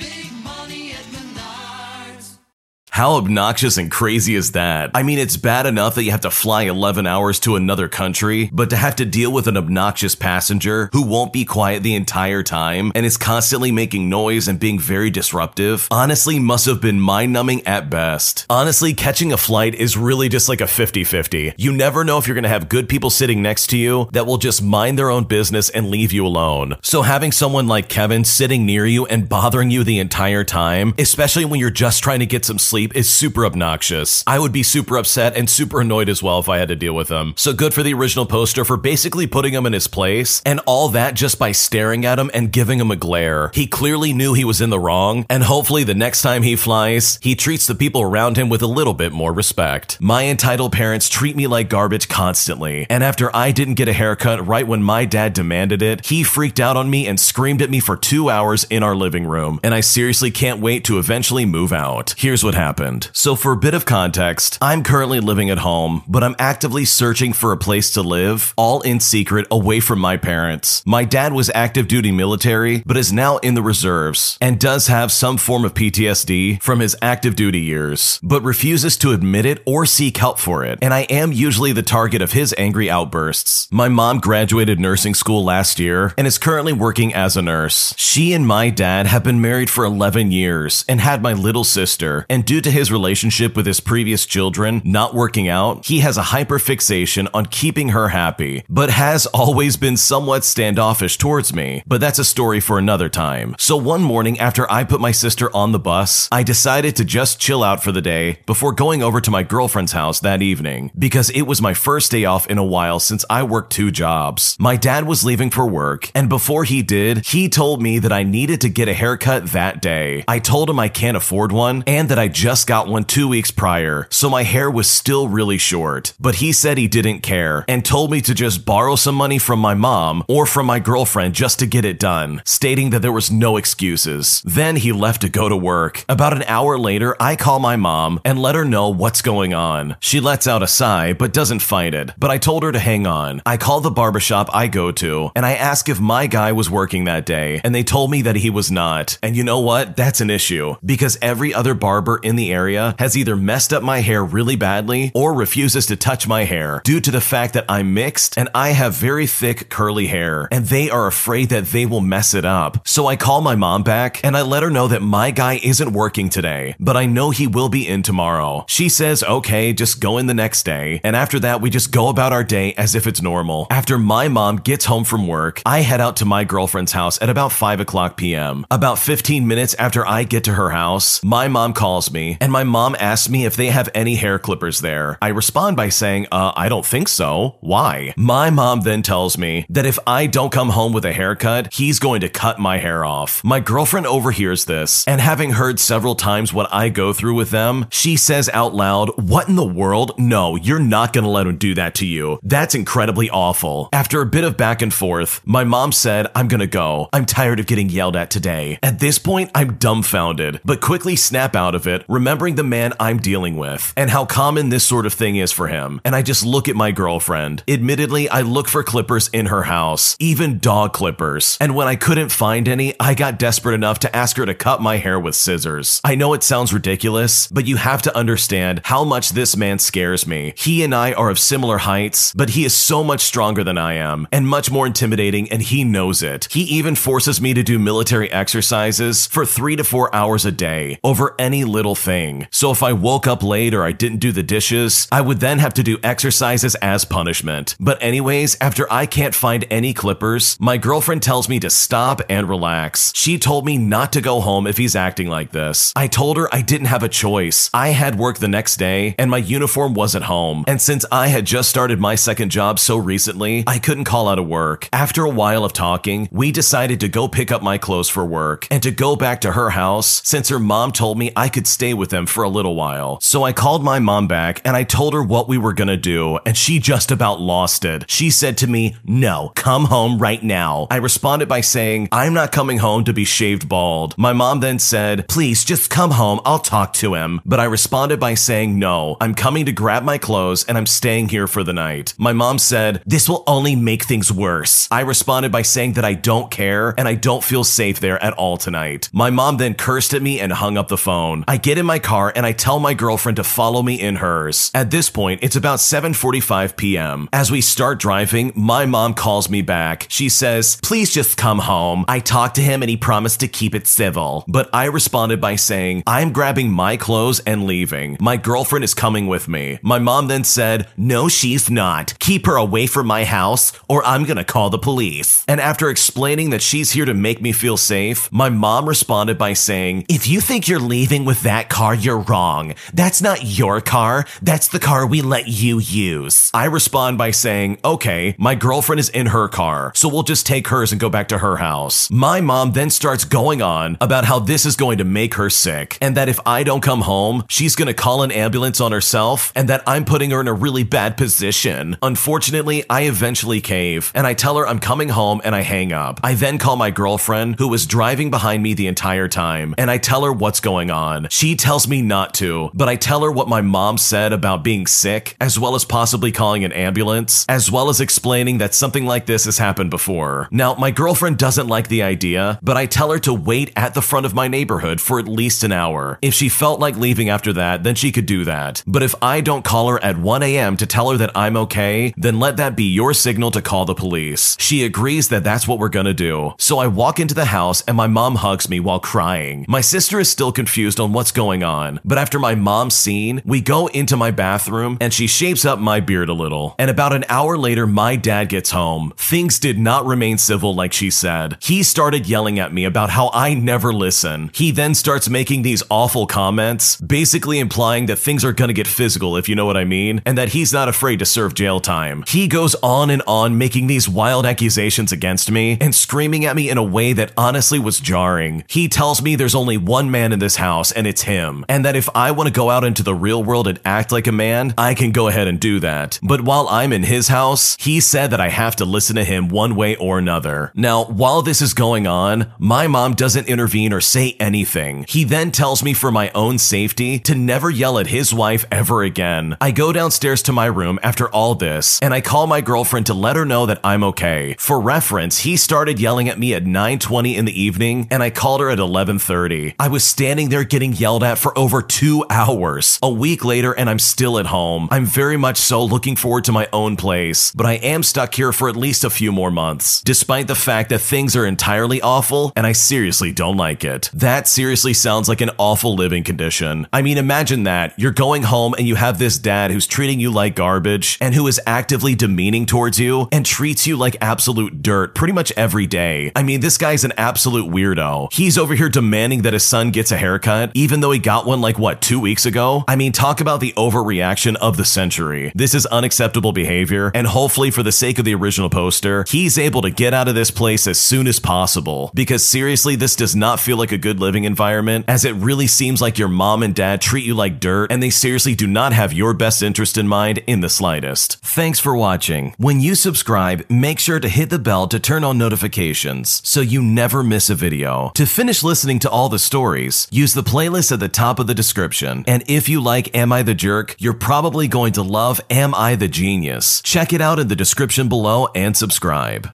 How 3.01 3.15
obnoxious 3.15 3.79
and 3.79 3.89
crazy 3.89 4.35
is 4.35 4.51
that? 4.51 4.91
I 4.93 5.01
mean, 5.01 5.17
it's 5.17 5.35
bad 5.35 5.65
enough 5.65 5.95
that 5.95 6.03
you 6.03 6.11
have 6.11 6.21
to 6.21 6.29
fly 6.29 6.65
11 6.65 7.07
hours 7.07 7.39
to 7.39 7.55
another 7.55 7.87
country, 7.87 8.51
but 8.53 8.69
to 8.69 8.75
have 8.75 8.97
to 8.97 9.05
deal 9.05 9.33
with 9.33 9.47
an 9.47 9.57
obnoxious 9.57 10.13
passenger 10.13 10.87
who 10.93 11.07
won't 11.07 11.33
be 11.33 11.43
quiet 11.43 11.81
the 11.81 11.95
entire 11.95 12.43
time 12.43 12.91
and 12.93 13.03
is 13.03 13.17
constantly 13.17 13.71
making 13.71 14.07
noise 14.07 14.47
and 14.47 14.59
being 14.59 14.77
very 14.77 15.09
disruptive 15.09 15.87
honestly 15.89 16.37
must 16.37 16.67
have 16.67 16.79
been 16.79 16.99
mind 16.99 17.33
numbing 17.33 17.65
at 17.65 17.89
best. 17.89 18.45
Honestly, 18.51 18.93
catching 18.93 19.33
a 19.33 19.37
flight 19.37 19.73
is 19.73 19.97
really 19.97 20.29
just 20.29 20.47
like 20.47 20.61
a 20.61 20.67
50 20.67 21.03
50. 21.03 21.53
You 21.57 21.73
never 21.73 22.03
know 22.03 22.19
if 22.19 22.27
you're 22.27 22.39
to 22.39 22.47
have 22.47 22.69
good 22.69 22.87
people 22.87 23.09
sitting 23.09 23.41
next 23.41 23.71
to 23.71 23.77
you 23.77 24.09
that 24.11 24.27
will 24.27 24.37
just 24.37 24.61
mind 24.61 24.99
their 24.99 25.09
own 25.09 25.23
business 25.23 25.71
and 25.71 25.89
leave 25.89 26.11
you 26.11 26.23
alone. 26.23 26.77
So 26.83 27.01
having 27.01 27.31
someone 27.31 27.65
like 27.65 27.89
Kevin 27.89 28.23
sitting 28.23 28.67
near 28.67 28.85
you 28.85 29.07
and 29.07 29.27
bothering 29.27 29.71
you 29.71 29.83
the 29.83 29.97
entire 29.97 30.43
time, 30.43 30.93
especially 30.99 31.45
when 31.45 31.59
you're 31.59 31.71
just 31.71 32.03
trying 32.03 32.19
to 32.19 32.27
get 32.27 32.45
some 32.45 32.59
sleep, 32.59 32.90
is 32.95 33.09
super 33.09 33.45
obnoxious. 33.45 34.23
I 34.27 34.39
would 34.39 34.51
be 34.51 34.63
super 34.63 34.97
upset 34.97 35.35
and 35.35 35.49
super 35.49 35.81
annoyed 35.81 36.09
as 36.09 36.21
well 36.21 36.39
if 36.39 36.49
I 36.49 36.57
had 36.57 36.69
to 36.69 36.75
deal 36.75 36.93
with 36.93 37.09
him. 37.09 37.33
So 37.37 37.53
good 37.53 37.73
for 37.73 37.83
the 37.83 37.93
original 37.93 38.25
poster 38.25 38.65
for 38.65 38.77
basically 38.77 39.27
putting 39.27 39.53
him 39.53 39.65
in 39.65 39.73
his 39.73 39.87
place, 39.87 40.41
and 40.45 40.59
all 40.65 40.89
that 40.89 41.15
just 41.15 41.39
by 41.39 41.51
staring 41.51 42.05
at 42.05 42.19
him 42.19 42.31
and 42.33 42.51
giving 42.51 42.79
him 42.79 42.91
a 42.91 42.95
glare. 42.95 43.51
He 43.53 43.67
clearly 43.67 44.13
knew 44.13 44.33
he 44.33 44.45
was 44.45 44.61
in 44.61 44.69
the 44.69 44.79
wrong, 44.79 45.25
and 45.29 45.43
hopefully 45.43 45.83
the 45.83 45.93
next 45.93 46.21
time 46.21 46.43
he 46.43 46.55
flies, 46.55 47.19
he 47.21 47.35
treats 47.35 47.67
the 47.67 47.75
people 47.75 48.01
around 48.01 48.37
him 48.37 48.49
with 48.49 48.61
a 48.61 48.67
little 48.67 48.93
bit 48.93 49.11
more 49.11 49.33
respect. 49.33 49.99
My 50.01 50.25
entitled 50.25 50.71
parents 50.71 51.09
treat 51.09 51.35
me 51.35 51.47
like 51.47 51.69
garbage 51.69 52.07
constantly, 52.07 52.87
and 52.89 53.03
after 53.03 53.35
I 53.35 53.51
didn't 53.51 53.75
get 53.75 53.87
a 53.87 53.93
haircut 53.93 54.45
right 54.45 54.67
when 54.67 54.83
my 54.83 55.05
dad 55.05 55.33
demanded 55.33 55.81
it, 55.81 56.05
he 56.05 56.23
freaked 56.23 56.59
out 56.59 56.77
on 56.77 56.89
me 56.89 57.07
and 57.07 57.19
screamed 57.19 57.61
at 57.61 57.69
me 57.69 57.79
for 57.79 57.97
two 57.97 58.29
hours 58.29 58.63
in 58.65 58.83
our 58.83 58.95
living 58.95 59.25
room, 59.25 59.59
and 59.63 59.73
I 59.73 59.81
seriously 59.81 60.31
can't 60.31 60.59
wait 60.59 60.83
to 60.85 60.97
eventually 60.97 61.45
move 61.45 61.73
out. 61.73 62.15
Here's 62.17 62.43
what 62.43 62.55
happened. 62.55 62.70
So, 63.13 63.35
for 63.35 63.51
a 63.51 63.57
bit 63.57 63.73
of 63.73 63.85
context, 63.85 64.57
I'm 64.61 64.83
currently 64.83 65.19
living 65.19 65.49
at 65.49 65.59
home, 65.59 66.03
but 66.07 66.23
I'm 66.23 66.35
actively 66.39 66.85
searching 66.85 67.33
for 67.33 67.51
a 67.51 67.57
place 67.57 67.91
to 67.93 68.01
live, 68.01 68.53
all 68.57 68.81
in 68.81 68.99
secret, 68.99 69.47
away 69.51 69.79
from 69.79 69.99
my 69.99 70.17
parents. 70.17 70.83
My 70.85 71.03
dad 71.03 71.33
was 71.33 71.51
active 71.53 71.87
duty 71.87 72.11
military, 72.11 72.83
but 72.85 72.97
is 72.97 73.11
now 73.11 73.37
in 73.37 73.53
the 73.53 73.61
reserves 73.61 74.37
and 74.39 74.59
does 74.59 74.87
have 74.87 75.11
some 75.11 75.37
form 75.37 75.65
of 75.65 75.73
PTSD 75.73 76.61
from 76.61 76.79
his 76.79 76.95
active 77.01 77.35
duty 77.35 77.59
years, 77.59 78.19
but 78.23 78.43
refuses 78.43 78.97
to 78.97 79.11
admit 79.11 79.45
it 79.45 79.61
or 79.65 79.85
seek 79.85 80.17
help 80.17 80.39
for 80.39 80.63
it. 80.63 80.79
And 80.81 80.93
I 80.93 81.01
am 81.01 81.31
usually 81.31 81.73
the 81.73 81.83
target 81.83 82.21
of 82.21 82.31
his 82.31 82.55
angry 82.57 82.89
outbursts. 82.89 83.67
My 83.71 83.89
mom 83.89 84.19
graduated 84.19 84.79
nursing 84.79 85.13
school 85.13 85.43
last 85.43 85.79
year 85.79 86.13
and 86.17 86.27
is 86.27 86.37
currently 86.37 86.73
working 86.73 87.13
as 87.13 87.35
a 87.35 87.41
nurse. 87.41 87.93
She 87.97 88.33
and 88.33 88.47
my 88.47 88.69
dad 88.69 89.07
have 89.07 89.23
been 89.23 89.41
married 89.41 89.69
for 89.69 89.83
11 89.83 90.31
years 90.31 90.85
and 90.87 91.01
had 91.01 91.21
my 91.21 91.33
little 91.33 91.63
sister, 91.63 92.25
and 92.29 92.45
due 92.45 92.60
to 92.63 92.71
his 92.71 92.91
relationship 92.91 93.55
with 93.55 93.65
his 93.65 93.79
previous 93.79 94.25
children 94.25 94.81
not 94.83 95.13
working 95.13 95.47
out, 95.47 95.85
he 95.85 95.99
has 95.99 96.17
a 96.17 96.21
hyperfixation 96.21 97.27
on 97.33 97.45
keeping 97.45 97.89
her 97.89 98.09
happy, 98.09 98.63
but 98.69 98.89
has 98.89 99.25
always 99.27 99.77
been 99.77 99.97
somewhat 99.97 100.43
standoffish 100.43 101.17
towards 101.17 101.53
me. 101.53 101.83
But 101.87 102.01
that's 102.01 102.19
a 102.19 102.25
story 102.25 102.59
for 102.59 102.77
another 102.77 103.09
time. 103.09 103.55
So 103.59 103.77
one 103.77 104.03
morning 104.03 104.39
after 104.39 104.69
I 104.71 104.83
put 104.83 105.01
my 105.01 105.11
sister 105.11 105.53
on 105.55 105.71
the 105.71 105.79
bus, 105.79 106.27
I 106.31 106.43
decided 106.43 106.95
to 106.97 107.05
just 107.05 107.39
chill 107.39 107.63
out 107.63 107.83
for 107.83 107.91
the 107.91 108.01
day 108.01 108.39
before 108.45 108.73
going 108.73 109.01
over 109.01 109.21
to 109.21 109.31
my 109.31 109.43
girlfriend's 109.43 109.91
house 109.93 110.19
that 110.19 110.41
evening 110.41 110.91
because 110.97 111.29
it 111.31 111.43
was 111.43 111.61
my 111.61 111.73
first 111.73 112.11
day 112.11 112.25
off 112.25 112.47
in 112.47 112.57
a 112.57 112.63
while 112.63 112.99
since 112.99 113.25
I 113.29 113.43
worked 113.43 113.71
two 113.71 113.91
jobs. 113.91 114.55
My 114.59 114.75
dad 114.75 115.07
was 115.07 115.23
leaving 115.23 115.49
for 115.49 115.67
work, 115.67 116.11
and 116.13 116.29
before 116.29 116.63
he 116.63 116.81
did, 116.81 117.25
he 117.25 117.49
told 117.49 117.81
me 117.81 117.99
that 117.99 118.11
I 118.11 118.23
needed 118.23 118.61
to 118.61 118.69
get 118.69 118.87
a 118.87 118.93
haircut 118.93 119.47
that 119.47 119.81
day. 119.81 120.23
I 120.27 120.39
told 120.39 120.69
him 120.69 120.79
I 120.79 120.89
can't 120.89 121.17
afford 121.17 121.51
one 121.51 121.83
and 121.87 122.09
that 122.09 122.19
I 122.19 122.27
just 122.27 122.50
got 122.51 122.87
one 122.87 123.05
two 123.05 123.27
weeks 123.27 123.51
prior, 123.51 124.07
so 124.09 124.29
my 124.29 124.43
hair 124.43 124.69
was 124.69 124.89
still 124.89 125.27
really 125.27 125.57
short. 125.57 126.13
But 126.19 126.35
he 126.35 126.51
said 126.51 126.77
he 126.77 126.87
didn't 126.87 127.21
care 127.21 127.63
and 127.67 127.83
told 127.83 128.11
me 128.11 128.21
to 128.21 128.33
just 128.33 128.65
borrow 128.65 128.95
some 128.95 129.15
money 129.15 129.37
from 129.37 129.59
my 129.59 129.73
mom 129.73 130.23
or 130.27 130.45
from 130.45 130.65
my 130.65 130.79
girlfriend 130.79 131.33
just 131.33 131.59
to 131.59 131.65
get 131.65 131.85
it 131.85 131.99
done, 131.99 132.41
stating 132.45 132.89
that 132.89 133.01
there 133.01 133.11
was 133.11 133.31
no 133.31 133.57
excuses. 133.57 134.41
Then 134.45 134.75
he 134.75 134.91
left 134.91 135.21
to 135.21 135.29
go 135.29 135.47
to 135.47 135.55
work. 135.55 136.03
About 136.09 136.33
an 136.33 136.43
hour 136.43 136.77
later, 136.77 137.15
I 137.19 137.35
call 137.35 137.59
my 137.59 137.75
mom 137.77 138.19
and 138.25 138.41
let 138.41 138.55
her 138.55 138.65
know 138.65 138.89
what's 138.89 139.21
going 139.21 139.53
on. 139.53 139.95
She 139.99 140.19
lets 140.19 140.47
out 140.47 140.63
a 140.63 140.67
sigh 140.67 141.13
but 141.13 141.33
doesn't 141.33 141.59
fight 141.59 141.93
it, 141.93 142.11
but 142.17 142.31
I 142.31 142.37
told 142.37 142.63
her 142.63 142.71
to 142.71 142.79
hang 142.79 143.07
on. 143.07 143.41
I 143.45 143.57
call 143.57 143.79
the 143.81 143.91
barbershop 143.91 144.49
I 144.53 144.67
go 144.67 144.91
to 144.91 145.31
and 145.35 145.45
I 145.45 145.53
ask 145.53 145.87
if 145.87 145.99
my 145.99 146.27
guy 146.27 146.51
was 146.51 146.69
working 146.69 147.05
that 147.05 147.25
day, 147.25 147.61
and 147.63 147.73
they 147.73 147.83
told 147.83 148.11
me 148.11 148.21
that 148.23 148.35
he 148.35 148.49
was 148.49 148.71
not. 148.71 149.17
And 149.23 149.35
you 149.35 149.43
know 149.43 149.59
what? 149.59 149.95
That's 149.95 150.21
an 150.21 150.29
issue 150.29 150.75
because 150.83 151.17
every 151.21 151.53
other 151.53 151.73
barber 151.73 152.17
in 152.17 152.35
the 152.35 152.40
the 152.41 152.51
area 152.51 152.95
has 152.97 153.15
either 153.15 153.35
messed 153.35 153.71
up 153.71 153.83
my 153.83 153.99
hair 153.99 154.25
really 154.25 154.55
badly 154.55 155.11
or 155.13 155.31
refuses 155.33 155.85
to 155.85 155.95
touch 155.95 156.27
my 156.27 156.43
hair 156.43 156.81
due 156.83 156.99
to 156.99 157.11
the 157.11 157.21
fact 157.21 157.53
that 157.53 157.65
I'm 157.69 157.93
mixed 157.93 158.35
and 158.35 158.49
I 158.55 158.69
have 158.69 158.95
very 158.95 159.27
thick 159.27 159.69
curly 159.69 160.07
hair 160.07 160.47
and 160.51 160.65
they 160.65 160.89
are 160.89 161.05
afraid 161.05 161.49
that 161.49 161.67
they 161.67 161.85
will 161.85 162.01
mess 162.01 162.33
it 162.33 162.43
up. 162.43 162.87
So 162.87 163.05
I 163.05 163.15
call 163.15 163.41
my 163.41 163.55
mom 163.55 163.83
back 163.83 164.23
and 164.25 164.35
I 164.35 164.41
let 164.41 164.63
her 164.63 164.71
know 164.71 164.87
that 164.87 165.03
my 165.03 165.29
guy 165.29 165.59
isn't 165.63 165.93
working 165.93 166.29
today, 166.29 166.75
but 166.79 166.97
I 166.97 167.05
know 167.05 167.29
he 167.29 167.45
will 167.45 167.69
be 167.69 167.87
in 167.87 168.01
tomorrow. 168.01 168.65
She 168.67 168.89
says, 168.89 169.21
okay, 169.21 169.71
just 169.71 170.01
go 170.01 170.17
in 170.17 170.25
the 170.25 170.33
next 170.33 170.63
day. 170.63 170.99
And 171.03 171.15
after 171.15 171.39
that, 171.41 171.61
we 171.61 171.69
just 171.69 171.91
go 171.91 172.09
about 172.09 172.33
our 172.33 172.43
day 172.43 172.73
as 172.73 172.95
if 172.95 173.05
it's 173.05 173.21
normal. 173.21 173.67
After 173.69 173.99
my 173.99 174.29
mom 174.29 174.55
gets 174.55 174.85
home 174.85 175.03
from 175.03 175.27
work, 175.27 175.61
I 175.63 175.81
head 175.81 176.01
out 176.01 176.15
to 176.17 176.25
my 176.25 176.43
girlfriend's 176.43 176.93
house 176.93 177.21
at 177.21 177.29
about 177.29 177.51
5 177.51 177.81
o'clock 177.81 178.17
p.m. 178.17 178.65
About 178.71 178.97
15 178.97 179.45
minutes 179.45 179.75
after 179.75 180.07
I 180.07 180.23
get 180.23 180.43
to 180.45 180.53
her 180.53 180.71
house, 180.71 181.23
my 181.23 181.47
mom 181.47 181.73
calls 181.73 182.11
me 182.11 182.30
and 182.39 182.51
my 182.51 182.63
mom 182.63 182.95
asks 182.99 183.29
me 183.29 183.45
if 183.45 183.55
they 183.55 183.67
have 183.67 183.89
any 183.93 184.15
hair 184.15 184.39
clippers 184.39 184.81
there. 184.81 185.17
I 185.21 185.29
respond 185.29 185.75
by 185.77 185.89
saying, 185.89 186.27
uh, 186.31 186.53
I 186.55 186.69
don't 186.69 186.85
think 186.85 187.07
so. 187.07 187.57
Why? 187.61 188.13
My 188.15 188.49
mom 188.49 188.81
then 188.81 189.01
tells 189.01 189.37
me 189.37 189.65
that 189.69 189.85
if 189.85 189.99
I 190.07 190.27
don't 190.27 190.51
come 190.51 190.69
home 190.69 190.93
with 190.93 191.05
a 191.05 191.13
haircut, 191.13 191.73
he's 191.73 191.99
going 191.99 192.21
to 192.21 192.29
cut 192.29 192.59
my 192.59 192.77
hair 192.77 193.03
off. 193.03 193.43
My 193.43 193.59
girlfriend 193.59 194.07
overhears 194.07 194.65
this, 194.65 195.05
and 195.07 195.19
having 195.19 195.51
heard 195.51 195.79
several 195.79 196.15
times 196.15 196.53
what 196.53 196.71
I 196.73 196.89
go 196.89 197.13
through 197.13 197.35
with 197.35 197.49
them, 197.49 197.87
she 197.89 198.15
says 198.15 198.49
out 198.53 198.73
loud, 198.73 199.09
What 199.21 199.49
in 199.49 199.55
the 199.55 199.65
world? 199.65 200.11
No, 200.17 200.55
you're 200.55 200.79
not 200.79 201.13
going 201.13 201.23
to 201.23 201.29
let 201.29 201.47
him 201.47 201.57
do 201.57 201.73
that 201.75 201.95
to 201.95 202.05
you. 202.05 202.39
That's 202.43 202.75
incredibly 202.75 203.29
awful. 203.29 203.89
After 203.93 204.21
a 204.21 204.25
bit 204.25 204.43
of 204.43 204.57
back 204.57 204.81
and 204.81 204.93
forth, 204.93 205.41
my 205.45 205.63
mom 205.63 205.91
said, 205.91 206.27
I'm 206.35 206.47
going 206.47 206.59
to 206.59 206.67
go. 206.67 207.09
I'm 207.13 207.25
tired 207.25 207.59
of 207.59 207.67
getting 207.67 207.89
yelled 207.89 208.15
at 208.15 208.29
today. 208.29 208.79
At 208.83 208.99
this 208.99 209.17
point, 209.17 209.51
I'm 209.55 209.75
dumbfounded, 209.75 210.61
but 210.63 210.81
quickly 210.81 211.15
snap 211.15 211.55
out 211.55 211.75
of 211.75 211.87
it, 211.87 212.03
remembering 212.21 212.53
the 212.53 212.63
man 212.63 212.93
I'm 212.99 213.17
dealing 213.17 213.57
with 213.57 213.95
and 213.97 214.07
how 214.07 214.25
common 214.25 214.69
this 214.69 214.85
sort 214.85 215.07
of 215.07 215.13
thing 215.13 215.37
is 215.37 215.51
for 215.51 215.69
him. 215.69 215.99
And 216.05 216.15
I 216.15 216.21
just 216.21 216.45
look 216.45 216.69
at 216.69 216.75
my 216.75 216.91
girlfriend. 216.91 217.63
Admittedly, 217.67 218.29
I 218.29 218.41
look 218.41 218.67
for 218.67 218.83
clippers 218.83 219.27
in 219.29 219.47
her 219.47 219.63
house, 219.63 220.15
even 220.19 220.59
dog 220.59 220.93
clippers. 220.93 221.57
And 221.59 221.73
when 221.73 221.87
I 221.87 221.95
couldn't 221.95 222.29
find 222.29 222.67
any, 222.67 222.93
I 222.99 223.15
got 223.15 223.39
desperate 223.39 223.73
enough 223.73 223.97
to 224.01 224.15
ask 224.15 224.37
her 224.37 224.45
to 224.45 224.53
cut 224.53 224.83
my 224.83 224.97
hair 224.97 225.19
with 225.19 225.33
scissors. 225.35 225.99
I 226.03 226.13
know 226.13 226.35
it 226.35 226.43
sounds 226.43 226.71
ridiculous, 226.71 227.47
but 227.47 227.65
you 227.65 227.77
have 227.77 228.03
to 228.03 228.15
understand 228.15 228.81
how 228.83 229.03
much 229.03 229.31
this 229.31 229.57
man 229.57 229.79
scares 229.79 230.27
me. 230.27 230.53
He 230.55 230.83
and 230.83 230.93
I 230.93 231.13
are 231.13 231.31
of 231.31 231.39
similar 231.39 231.79
heights, 231.79 232.35
but 232.35 232.51
he 232.51 232.65
is 232.65 232.75
so 232.75 233.03
much 233.03 233.21
stronger 233.21 233.63
than 233.63 233.79
I 233.79 233.95
am 233.95 234.27
and 234.31 234.47
much 234.47 234.69
more 234.69 234.85
intimidating, 234.85 235.51
and 235.51 235.63
he 235.63 235.83
knows 235.83 236.21
it. 236.21 236.47
He 236.51 236.61
even 236.65 236.93
forces 236.93 237.41
me 237.41 237.55
to 237.55 237.63
do 237.63 237.79
military 237.79 238.31
exercises 238.31 239.25
for 239.25 239.43
three 239.43 239.75
to 239.75 239.83
four 239.83 240.13
hours 240.13 240.45
a 240.45 240.51
day 240.51 240.99
over 241.03 241.33
any 241.39 241.63
little 241.63 241.95
thing. 241.95 242.10
So 242.51 242.71
if 242.71 242.83
I 242.83 242.91
woke 242.91 243.25
up 243.25 243.41
late 243.41 243.73
or 243.73 243.85
I 243.85 243.93
didn't 243.93 244.19
do 244.19 244.33
the 244.33 244.43
dishes, 244.43 245.07
I 245.13 245.21
would 245.21 245.39
then 245.39 245.59
have 245.59 245.73
to 245.75 245.83
do 245.83 245.97
exercises 246.03 246.75
as 246.75 247.05
punishment. 247.05 247.75
But 247.79 248.03
anyways, 248.03 248.57
after 248.59 248.85
I 248.91 249.05
can't 249.05 249.33
find 249.33 249.65
any 249.69 249.93
clippers, 249.93 250.57
my 250.59 250.75
girlfriend 250.77 251.23
tells 251.23 251.47
me 251.47 251.57
to 251.61 251.69
stop 251.69 252.21
and 252.29 252.49
relax. 252.49 253.13
She 253.15 253.37
told 253.37 253.65
me 253.65 253.77
not 253.77 254.11
to 254.11 254.19
go 254.19 254.41
home 254.41 254.67
if 254.67 254.75
he's 254.75 254.93
acting 254.95 255.27
like 255.27 255.51
this. 255.51 255.93
I 255.95 256.07
told 256.07 256.35
her 256.35 256.53
I 256.53 256.61
didn't 256.61 256.87
have 256.87 257.03
a 257.03 257.07
choice. 257.07 257.69
I 257.73 257.89
had 257.89 258.19
work 258.19 258.39
the 258.39 258.47
next 258.49 258.75
day 258.75 259.15
and 259.17 259.31
my 259.31 259.37
uniform 259.37 259.93
wasn't 259.93 260.25
home. 260.25 260.65
And 260.67 260.81
since 260.81 261.05
I 261.13 261.27
had 261.29 261.45
just 261.45 261.69
started 261.69 262.01
my 262.01 262.15
second 262.15 262.49
job 262.49 262.77
so 262.77 262.97
recently, 262.97 263.63
I 263.67 263.79
couldn't 263.79 264.03
call 264.03 264.27
out 264.27 264.39
of 264.39 264.47
work. 264.47 264.89
After 264.91 265.23
a 265.23 265.29
while 265.29 265.63
of 265.63 265.71
talking, 265.71 266.27
we 266.29 266.51
decided 266.51 266.99
to 266.99 267.07
go 267.07 267.29
pick 267.29 267.53
up 267.53 267.63
my 267.63 267.77
clothes 267.77 268.09
for 268.09 268.25
work 268.25 268.67
and 268.69 268.83
to 268.83 268.91
go 268.91 269.15
back 269.15 269.39
to 269.41 269.53
her 269.53 269.69
house 269.69 270.21
since 270.25 270.49
her 270.49 270.59
mom 270.59 270.91
told 270.91 271.17
me 271.17 271.31
I 271.37 271.47
could 271.47 271.67
stay 271.67 271.93
with 271.93 272.00
them 272.09 272.25
for 272.25 272.43
a 272.43 272.49
little 272.49 272.75
while. 272.75 273.19
So 273.21 273.43
I 273.43 273.53
called 273.53 273.83
my 273.83 273.99
mom 273.99 274.27
back 274.27 274.61
and 274.65 274.75
I 274.75 274.83
told 274.83 275.13
her 275.13 275.23
what 275.23 275.47
we 275.47 275.57
were 275.57 275.73
gonna 275.73 275.97
do, 275.97 276.39
and 276.45 276.57
she 276.57 276.79
just 276.79 277.11
about 277.11 277.39
lost 277.39 277.85
it. 277.85 278.09
She 278.09 278.29
said 278.29 278.57
to 278.59 278.67
me, 278.67 278.95
No, 279.05 279.51
come 279.55 279.85
home 279.85 280.19
right 280.19 280.41
now. 280.41 280.87
I 280.89 280.97
responded 280.97 281.47
by 281.47 281.61
saying, 281.61 282.09
I'm 282.11 282.33
not 282.33 282.51
coming 282.51 282.79
home 282.79 283.03
to 283.05 283.13
be 283.13 283.25
shaved 283.25 283.69
bald. 283.69 284.17
My 284.17 284.33
mom 284.33 284.59
then 284.59 284.79
said, 284.79 285.27
Please 285.27 285.63
just 285.63 285.89
come 285.89 286.11
home, 286.11 286.39
I'll 286.45 286.59
talk 286.59 286.93
to 286.93 287.13
him. 287.13 287.41
But 287.45 287.59
I 287.59 287.65
responded 287.65 288.19
by 288.19 288.33
saying, 288.33 288.77
No, 288.77 289.17
I'm 289.21 289.35
coming 289.35 289.65
to 289.65 289.71
grab 289.71 290.03
my 290.03 290.17
clothes 290.17 290.65
and 290.65 290.77
I'm 290.77 290.85
staying 290.85 291.29
here 291.29 291.47
for 291.47 291.63
the 291.63 291.73
night. 291.73 292.13
My 292.17 292.33
mom 292.33 292.57
said, 292.59 293.01
This 293.05 293.29
will 293.29 293.43
only 293.47 293.75
make 293.75 294.03
things 294.03 294.31
worse. 294.31 294.87
I 294.91 295.01
responded 295.01 295.51
by 295.51 295.61
saying 295.61 295.93
that 295.93 296.05
I 296.05 296.13
don't 296.13 296.51
care 296.51 296.93
and 296.97 297.07
I 297.07 297.15
don't 297.15 297.43
feel 297.43 297.63
safe 297.63 297.99
there 297.99 298.21
at 298.23 298.33
all 298.33 298.57
tonight. 298.57 299.09
My 299.13 299.29
mom 299.29 299.57
then 299.57 299.73
cursed 299.73 300.13
at 300.13 300.21
me 300.21 300.39
and 300.39 300.51
hung 300.51 300.77
up 300.77 300.87
the 300.87 300.97
phone. 300.97 301.43
I 301.47 301.57
get 301.57 301.77
in 301.77 301.85
my 301.85 301.90
car 301.99 302.31
and 302.35 302.45
I 302.45 302.51
tell 302.51 302.79
my 302.79 302.93
girlfriend 302.93 303.37
to 303.37 303.43
follow 303.43 303.81
me 303.83 303.99
in 303.99 304.17
hers. 304.17 304.71
At 304.73 304.91
this 304.91 305.09
point, 305.09 305.43
it's 305.43 305.55
about 305.55 305.79
7:45 305.79 306.75
p.m. 306.77 307.29
As 307.33 307.51
we 307.51 307.61
start 307.61 307.99
driving, 307.99 308.51
my 308.55 308.85
mom 308.85 309.13
calls 309.13 309.49
me 309.49 309.61
back. 309.61 310.07
She 310.09 310.29
says, 310.29 310.77
"Please 310.83 311.13
just 311.13 311.37
come 311.37 311.59
home." 311.59 312.05
I 312.07 312.19
talked 312.19 312.55
to 312.55 312.61
him 312.61 312.81
and 312.81 312.89
he 312.89 312.97
promised 312.97 313.39
to 313.41 313.47
keep 313.47 313.75
it 313.75 313.87
civil. 313.87 314.43
But 314.47 314.69
I 314.73 314.85
responded 314.85 315.39
by 315.41 315.55
saying, 315.55 316.03
"I'm 316.07 316.31
grabbing 316.31 316.71
my 316.71 316.97
clothes 316.97 317.39
and 317.41 317.65
leaving. 317.65 318.17
My 318.19 318.37
girlfriend 318.37 318.83
is 318.83 318.93
coming 318.93 319.27
with 319.27 319.47
me." 319.47 319.79
My 319.81 319.99
mom 319.99 320.27
then 320.27 320.43
said, 320.43 320.87
"No, 320.97 321.29
she's 321.29 321.69
not. 321.69 322.13
Keep 322.19 322.45
her 322.45 322.55
away 322.55 322.87
from 322.87 323.07
my 323.07 323.25
house 323.25 323.71
or 323.87 324.05
I'm 324.05 324.25
going 324.25 324.37
to 324.37 324.43
call 324.43 324.69
the 324.69 324.77
police." 324.77 325.43
And 325.47 325.59
after 325.59 325.89
explaining 325.89 326.49
that 326.51 326.61
she's 326.61 326.91
here 326.91 327.05
to 327.05 327.13
make 327.13 327.41
me 327.41 327.51
feel 327.51 327.77
safe, 327.77 328.31
my 328.31 328.49
mom 328.49 328.87
responded 328.87 329.37
by 329.37 329.53
saying, 329.53 330.05
If 330.07 330.27
you 330.27 330.41
think 330.41 330.67
you're 330.67 330.79
leaving 330.79 331.25
with 331.25 331.41
that 331.43 331.69
car, 331.71 331.95
you're 331.95 332.19
wrong. 332.19 332.75
That's 332.93 333.21
not 333.21 333.43
your 333.43 333.79
car. 333.79 334.25
That's 334.41 334.67
the 334.67 334.79
car 334.79 335.07
we 335.07 335.21
let 335.21 335.47
you 335.47 335.79
use. 335.79 336.51
I 336.53 336.65
respond 336.65 337.17
by 337.17 337.31
saying, 337.31 337.79
okay, 337.83 338.35
my 338.37 338.55
girlfriend 338.55 338.99
is 338.99 339.09
in 339.09 339.27
her 339.27 339.47
car, 339.47 339.93
so 339.95 340.09
we'll 340.09 340.23
just 340.23 340.45
take 340.45 340.67
hers 340.67 340.91
and 340.91 340.99
go 340.99 341.09
back 341.09 341.29
to 341.29 341.37
her 341.37 341.57
house. 341.57 342.11
My 342.11 342.41
mom 342.41 342.73
then 342.73 342.89
starts 342.89 343.23
going 343.23 343.61
on 343.61 343.97
about 344.01 344.25
how 344.25 344.39
this 344.39 344.65
is 344.65 344.75
going 344.75 344.97
to 344.97 345.05
make 345.05 345.35
her 345.35 345.49
sick, 345.49 345.97
and 346.01 346.17
that 346.17 346.27
if 346.27 346.39
I 346.45 346.63
don't 346.63 346.81
come 346.81 347.01
home, 347.01 347.45
she's 347.47 347.77
going 347.77 347.87
to 347.87 347.93
call 347.93 348.21
an 348.21 348.31
ambulance 348.31 348.81
on 348.81 348.91
herself, 348.91 349.53
and 349.55 349.69
that 349.69 349.81
I'm 349.87 350.03
putting 350.03 350.31
her 350.31 350.41
in 350.41 350.49
a 350.49 350.53
really 350.53 350.83
bad 350.83 351.15
position. 351.15 351.97
Unfortunately, 352.01 352.83
I 352.89 353.03
eventually 353.03 353.61
cave, 353.61 354.11
and 354.13 354.27
I 354.27 354.33
tell 354.33 354.57
her 354.57 354.67
I'm 354.67 354.79
coming 354.79 355.07
home 355.07 355.41
and 355.45 355.55
I 355.55 355.61
hang 355.61 355.93
up. 355.93 356.19
I 356.21 356.33
then 356.33 356.57
call 356.57 356.75
my 356.75 356.91
girlfriend, 356.91 357.55
who 357.59 357.69
was 357.69 357.85
driving 357.85 358.29
behind 358.29 358.61
me 358.61 358.73
the 358.73 358.87
entire 358.87 359.29
time, 359.29 359.73
and 359.77 359.89
I 359.89 359.97
tell 359.97 360.25
her 360.25 360.33
what's 360.33 360.59
going 360.59 360.91
on. 360.91 361.27
She 361.29 361.55
tells 361.61 361.87
me 361.87 362.01
not 362.01 362.33
to, 362.33 362.71
but 362.73 362.89
I 362.89 362.95
tell 362.95 363.21
her 363.21 363.31
what 363.31 363.47
my 363.47 363.61
mom 363.61 363.99
said 363.99 364.33
about 364.33 364.63
being 364.63 364.87
sick, 364.87 365.37
as 365.39 365.59
well 365.59 365.75
as 365.75 365.85
possibly 365.85 366.31
calling 366.31 366.63
an 366.63 366.71
ambulance, 366.71 367.45
as 367.47 367.71
well 367.71 367.89
as 367.89 368.01
explaining 368.01 368.57
that 368.57 368.73
something 368.73 369.05
like 369.05 369.27
this 369.27 369.45
has 369.45 369.59
happened 369.59 369.91
before. 369.91 370.47
Now, 370.49 370.73
my 370.73 370.89
girlfriend 370.89 371.37
doesn't 371.37 371.67
like 371.67 371.87
the 371.87 372.01
idea, 372.01 372.57
but 372.63 372.77
I 372.77 372.87
tell 372.87 373.11
her 373.11 373.19
to 373.19 373.33
wait 373.33 373.71
at 373.75 373.93
the 373.93 374.01
front 374.01 374.25
of 374.25 374.33
my 374.33 374.47
neighborhood 374.47 374.99
for 374.99 375.19
at 375.19 375.27
least 375.27 375.63
an 375.63 375.71
hour. 375.71 376.17
If 376.23 376.33
she 376.33 376.49
felt 376.49 376.79
like 376.79 376.97
leaving 376.97 377.29
after 377.29 377.53
that, 377.53 377.83
then 377.83 377.93
she 377.93 378.11
could 378.11 378.25
do 378.25 378.43
that. 378.45 378.81
But 378.87 379.03
if 379.03 379.13
I 379.21 379.39
don't 379.41 379.63
call 379.63 379.87
her 379.89 380.03
at 380.03 380.17
1 380.17 380.41
a.m. 380.41 380.77
to 380.77 380.87
tell 380.87 381.11
her 381.11 381.17
that 381.17 381.37
I'm 381.37 381.55
okay, 381.57 382.11
then 382.17 382.39
let 382.39 382.57
that 382.57 382.75
be 382.75 382.85
your 382.85 383.13
signal 383.13 383.51
to 383.51 383.61
call 383.61 383.85
the 383.85 383.93
police. 383.93 384.57
She 384.59 384.83
agrees 384.83 385.29
that 385.29 385.43
that's 385.43 385.67
what 385.67 385.77
we're 385.77 385.89
gonna 385.89 386.15
do. 386.15 386.53
So 386.57 386.79
I 386.79 386.87
walk 386.87 387.19
into 387.19 387.35
the 387.35 387.45
house 387.45 387.83
and 387.83 387.95
my 387.95 388.07
mom 388.07 388.37
hugs 388.37 388.67
me 388.67 388.79
while 388.79 388.99
crying. 388.99 389.65
My 389.67 389.81
sister 389.81 390.19
is 390.19 390.27
still 390.27 390.51
confused 390.51 390.99
on 390.99 391.13
what's 391.13 391.31
going 391.31 391.50
on, 391.59 391.99
but 392.05 392.17
after 392.17 392.39
my 392.39 392.55
mom's 392.55 392.95
scene, 392.95 393.41
we 393.45 393.59
go 393.59 393.87
into 393.87 394.15
my 394.15 394.31
bathroom 394.31 394.97
and 395.01 395.13
she 395.13 395.27
shapes 395.27 395.65
up 395.65 395.79
my 395.79 395.99
beard 395.99 396.29
a 396.29 396.33
little. 396.33 396.75
And 396.79 396.89
about 396.89 397.13
an 397.13 397.25
hour 397.27 397.57
later, 397.57 397.85
my 397.85 398.15
dad 398.15 398.49
gets 398.49 398.71
home. 398.71 399.13
Things 399.17 399.59
did 399.59 399.77
not 399.77 400.05
remain 400.05 400.37
civil 400.37 400.73
like 400.73 400.93
she 400.93 401.09
said. 401.09 401.57
He 401.61 401.83
started 401.83 402.27
yelling 402.27 402.59
at 402.59 402.73
me 402.73 402.85
about 402.85 403.09
how 403.09 403.29
I 403.33 403.53
never 403.53 403.91
listen. 403.93 404.49
He 404.53 404.71
then 404.71 404.95
starts 404.95 405.29
making 405.29 405.63
these 405.63 405.83
awful 405.89 406.25
comments, 406.25 406.95
basically 406.97 407.59
implying 407.59 408.05
that 408.05 408.17
things 408.17 408.45
are 408.45 408.53
gonna 408.53 408.73
get 408.73 408.87
physical, 408.87 409.35
if 409.35 409.49
you 409.49 409.55
know 409.55 409.65
what 409.65 409.77
I 409.77 409.85
mean, 409.85 410.21
and 410.25 410.37
that 410.37 410.49
he's 410.49 410.71
not 410.71 410.87
afraid 410.87 411.19
to 411.19 411.25
serve 411.25 411.53
jail 411.53 411.79
time. 411.79 412.23
He 412.27 412.47
goes 412.47 412.75
on 412.75 413.09
and 413.09 413.21
on 413.27 413.57
making 413.57 413.87
these 413.87 414.07
wild 414.07 414.45
accusations 414.45 415.11
against 415.11 415.51
me 415.51 415.77
and 415.81 415.93
screaming 415.93 416.45
at 416.45 416.55
me 416.55 416.69
in 416.69 416.77
a 416.77 416.83
way 416.83 417.13
that 417.13 417.33
honestly 417.37 417.79
was 417.79 417.99
jarring. 417.99 418.63
He 418.67 418.87
tells 418.87 419.21
me 419.21 419.35
there's 419.35 419.55
only 419.55 419.77
one 419.77 420.11
man 420.11 420.31
in 420.31 420.39
this 420.39 420.55
house 420.55 420.91
and 420.91 421.07
it's 421.07 421.23
him, 421.23 421.40
and 421.67 421.85
that 421.85 421.95
if 421.95 422.09
I 422.15 422.31
want 422.31 422.47
to 422.47 422.53
go 422.53 422.69
out 422.69 422.83
into 422.83 423.03
the 423.03 423.15
real 423.15 423.43
world 423.43 423.67
and 423.67 423.79
act 423.85 424.11
like 424.11 424.27
a 424.27 424.31
man, 424.31 424.73
I 424.77 424.93
can 424.93 425.11
go 425.11 425.27
ahead 425.27 425.47
and 425.47 425.59
do 425.59 425.79
that. 425.79 426.19
But 426.21 426.41
while 426.41 426.67
I'm 426.69 426.93
in 426.93 427.03
his 427.03 427.27
house, 427.27 427.75
he 427.79 427.99
said 427.99 428.31
that 428.31 428.41
I 428.41 428.49
have 428.49 428.75
to 428.77 428.85
listen 428.85 429.15
to 429.15 429.23
him 429.23 429.49
one 429.49 429.75
way 429.75 429.95
or 429.95 430.19
another. 430.19 430.71
Now, 430.75 431.05
while 431.05 431.41
this 431.41 431.61
is 431.61 431.73
going 431.73 432.07
on, 432.07 432.53
my 432.57 432.87
mom 432.87 433.13
doesn't 433.13 433.47
intervene 433.47 433.93
or 433.93 434.01
say 434.01 434.35
anything. 434.39 435.05
He 435.07 435.23
then 435.23 435.51
tells 435.51 435.83
me 435.83 435.93
for 435.93 436.11
my 436.11 436.31
own 436.35 436.57
safety 436.57 437.19
to 437.19 437.35
never 437.35 437.69
yell 437.69 437.99
at 437.99 438.07
his 438.07 438.33
wife 438.33 438.65
ever 438.71 439.03
again. 439.03 439.57
I 439.59 439.71
go 439.71 439.91
downstairs 439.91 440.41
to 440.43 440.53
my 440.53 440.65
room 440.65 440.99
after 441.03 441.29
all 441.29 441.55
this, 441.55 441.99
and 442.01 442.13
I 442.13 442.21
call 442.21 442.47
my 442.47 442.61
girlfriend 442.61 443.05
to 443.07 443.13
let 443.13 443.35
her 443.35 443.45
know 443.45 443.65
that 443.65 443.79
I'm 443.83 444.03
okay. 444.03 444.55
For 444.59 444.79
reference, 444.79 445.39
he 445.39 445.57
started 445.57 445.99
yelling 445.99 446.29
at 446.29 446.39
me 446.39 446.53
at 446.53 446.65
9:20 446.65 447.35
in 447.35 447.45
the 447.45 447.61
evening, 447.61 448.07
and 448.11 448.21
I 448.21 448.29
called 448.29 448.61
her 448.61 448.69
at 448.69 448.79
11:30. 448.79 449.75
I 449.79 449.87
was 449.87 450.03
standing 450.03 450.49
there 450.49 450.63
getting 450.63 450.93
yelled 450.93 451.23
at 451.23 451.30
that 451.31 451.39
for 451.39 451.57
over 451.57 451.81
two 451.81 452.25
hours. 452.29 452.99
A 453.01 453.09
week 453.09 453.45
later, 453.45 453.71
and 453.71 453.89
I'm 453.89 453.99
still 453.99 454.37
at 454.37 454.47
home. 454.47 454.89
I'm 454.91 455.05
very 455.05 455.37
much 455.37 455.57
so 455.57 455.83
looking 455.83 456.15
forward 456.15 456.43
to 456.45 456.51
my 456.51 456.67
own 456.73 456.97
place, 456.97 457.53
but 457.55 457.65
I 457.65 457.73
am 457.73 458.03
stuck 458.03 458.35
here 458.35 458.51
for 458.51 458.67
at 458.67 458.75
least 458.75 459.03
a 459.03 459.09
few 459.09 459.31
more 459.31 459.51
months, 459.51 460.01
despite 460.01 460.47
the 460.47 460.55
fact 460.55 460.89
that 460.89 460.99
things 460.99 461.35
are 461.35 461.45
entirely 461.45 462.01
awful 462.01 462.51
and 462.55 462.67
I 462.67 462.73
seriously 462.73 463.31
don't 463.31 463.55
like 463.57 463.85
it. 463.85 464.09
That 464.13 464.47
seriously 464.47 464.93
sounds 464.93 465.29
like 465.29 465.41
an 465.41 465.51
awful 465.57 465.95
living 465.95 466.23
condition. 466.23 466.87
I 466.91 467.01
mean, 467.01 467.17
imagine 467.17 467.63
that. 467.63 467.97
You're 467.97 468.11
going 468.11 468.43
home 468.43 468.73
and 468.77 468.85
you 468.87 468.95
have 468.95 469.17
this 469.17 469.37
dad 469.37 469.71
who's 469.71 469.87
treating 469.87 470.19
you 470.19 470.31
like 470.31 470.55
garbage 470.55 471.17
and 471.21 471.33
who 471.33 471.47
is 471.47 471.61
actively 471.65 472.13
demeaning 472.13 472.65
towards 472.65 472.99
you 472.99 473.29
and 473.31 473.45
treats 473.45 473.87
you 473.87 473.95
like 473.95 474.17
absolute 474.19 474.81
dirt 474.81 475.15
pretty 475.15 475.33
much 475.33 475.53
every 475.55 475.87
day. 475.87 476.31
I 476.35 476.43
mean, 476.43 476.59
this 476.59 476.77
guy's 476.77 477.05
an 477.05 477.13
absolute 477.17 477.71
weirdo. 477.71 478.33
He's 478.33 478.57
over 478.57 478.75
here 478.75 478.89
demanding 478.89 479.43
that 479.43 479.53
his 479.53 479.63
son 479.63 479.91
gets 479.91 480.11
a 480.11 480.17
haircut, 480.17 480.71
even 480.73 480.99
though 480.99 481.11
he 481.11 481.20
got 481.21 481.45
one 481.45 481.61
like 481.61 481.79
what, 481.79 482.01
two 482.01 482.19
weeks 482.19 482.45
ago? 482.45 482.83
I 482.87 482.95
mean, 482.95 483.11
talk 483.11 483.41
about 483.41 483.59
the 483.59 483.73
overreaction 483.77 484.55
of 484.57 484.77
the 484.77 484.85
century. 484.85 485.51
This 485.55 485.73
is 485.73 485.85
unacceptable 485.85 486.51
behavior, 486.51 487.11
and 487.13 487.27
hopefully, 487.27 487.71
for 487.71 487.83
the 487.83 487.91
sake 487.91 488.19
of 488.19 488.25
the 488.25 488.35
original 488.35 488.69
poster, 488.69 489.25
he's 489.27 489.57
able 489.57 489.81
to 489.83 489.89
get 489.89 490.13
out 490.13 490.27
of 490.27 490.35
this 490.35 490.51
place 490.51 490.87
as 490.87 490.99
soon 490.99 491.27
as 491.27 491.39
possible. 491.39 492.11
Because 492.13 492.43
seriously, 492.43 492.95
this 492.95 493.15
does 493.15 493.35
not 493.35 493.59
feel 493.59 493.77
like 493.77 493.91
a 493.91 493.97
good 493.97 494.19
living 494.19 494.43
environment, 494.43 495.05
as 495.07 495.25
it 495.25 495.35
really 495.35 495.67
seems 495.67 496.01
like 496.01 496.17
your 496.17 496.27
mom 496.27 496.63
and 496.63 496.75
dad 496.75 497.01
treat 497.01 497.25
you 497.25 497.33
like 497.33 497.59
dirt, 497.59 497.91
and 497.91 498.01
they 498.01 498.09
seriously 498.09 498.55
do 498.55 498.67
not 498.67 498.93
have 498.93 499.13
your 499.13 499.33
best 499.33 499.61
interest 499.61 499.97
in 499.97 500.07
mind 500.07 500.39
in 500.47 500.61
the 500.61 500.69
slightest. 500.69 501.37
Thanks 501.37 501.79
for 501.79 501.95
watching. 501.95 502.53
When 502.57 502.79
you 502.81 502.95
subscribe, 502.95 503.65
make 503.69 503.99
sure 503.99 504.19
to 504.19 504.29
hit 504.29 504.49
the 504.49 504.59
bell 504.59 504.87
to 504.87 504.99
turn 504.99 505.23
on 505.23 505.37
notifications 505.37 506.41
so 506.45 506.61
you 506.61 506.81
never 506.81 507.23
miss 507.23 507.49
a 507.49 507.55
video. 507.55 508.11
To 508.15 508.25
finish 508.25 508.63
listening 508.63 508.99
to 508.99 509.09
all 509.09 509.29
the 509.29 509.39
stories, 509.39 510.07
use 510.11 510.33
the 510.33 510.43
playlist 510.43 510.91
at 510.91 510.99
the 510.99 511.09
top 511.11 511.39
of 511.39 511.47
the 511.47 511.53
description. 511.55 512.23
And 512.27 512.43
if 512.47 512.67
you 512.67 512.81
like 512.81 513.15
Am 513.15 513.31
I 513.31 513.43
the 513.43 513.53
Jerk, 513.53 513.95
you're 513.99 514.13
probably 514.13 514.67
going 514.67 514.93
to 514.93 515.01
love 515.01 515.39
Am 515.49 515.73
I 515.75 515.95
the 515.95 516.07
Genius. 516.07 516.81
Check 516.81 517.13
it 517.13 517.21
out 517.21 517.39
in 517.39 517.47
the 517.47 517.55
description 517.55 518.09
below 518.09 518.47
and 518.55 518.75
subscribe. 518.75 519.49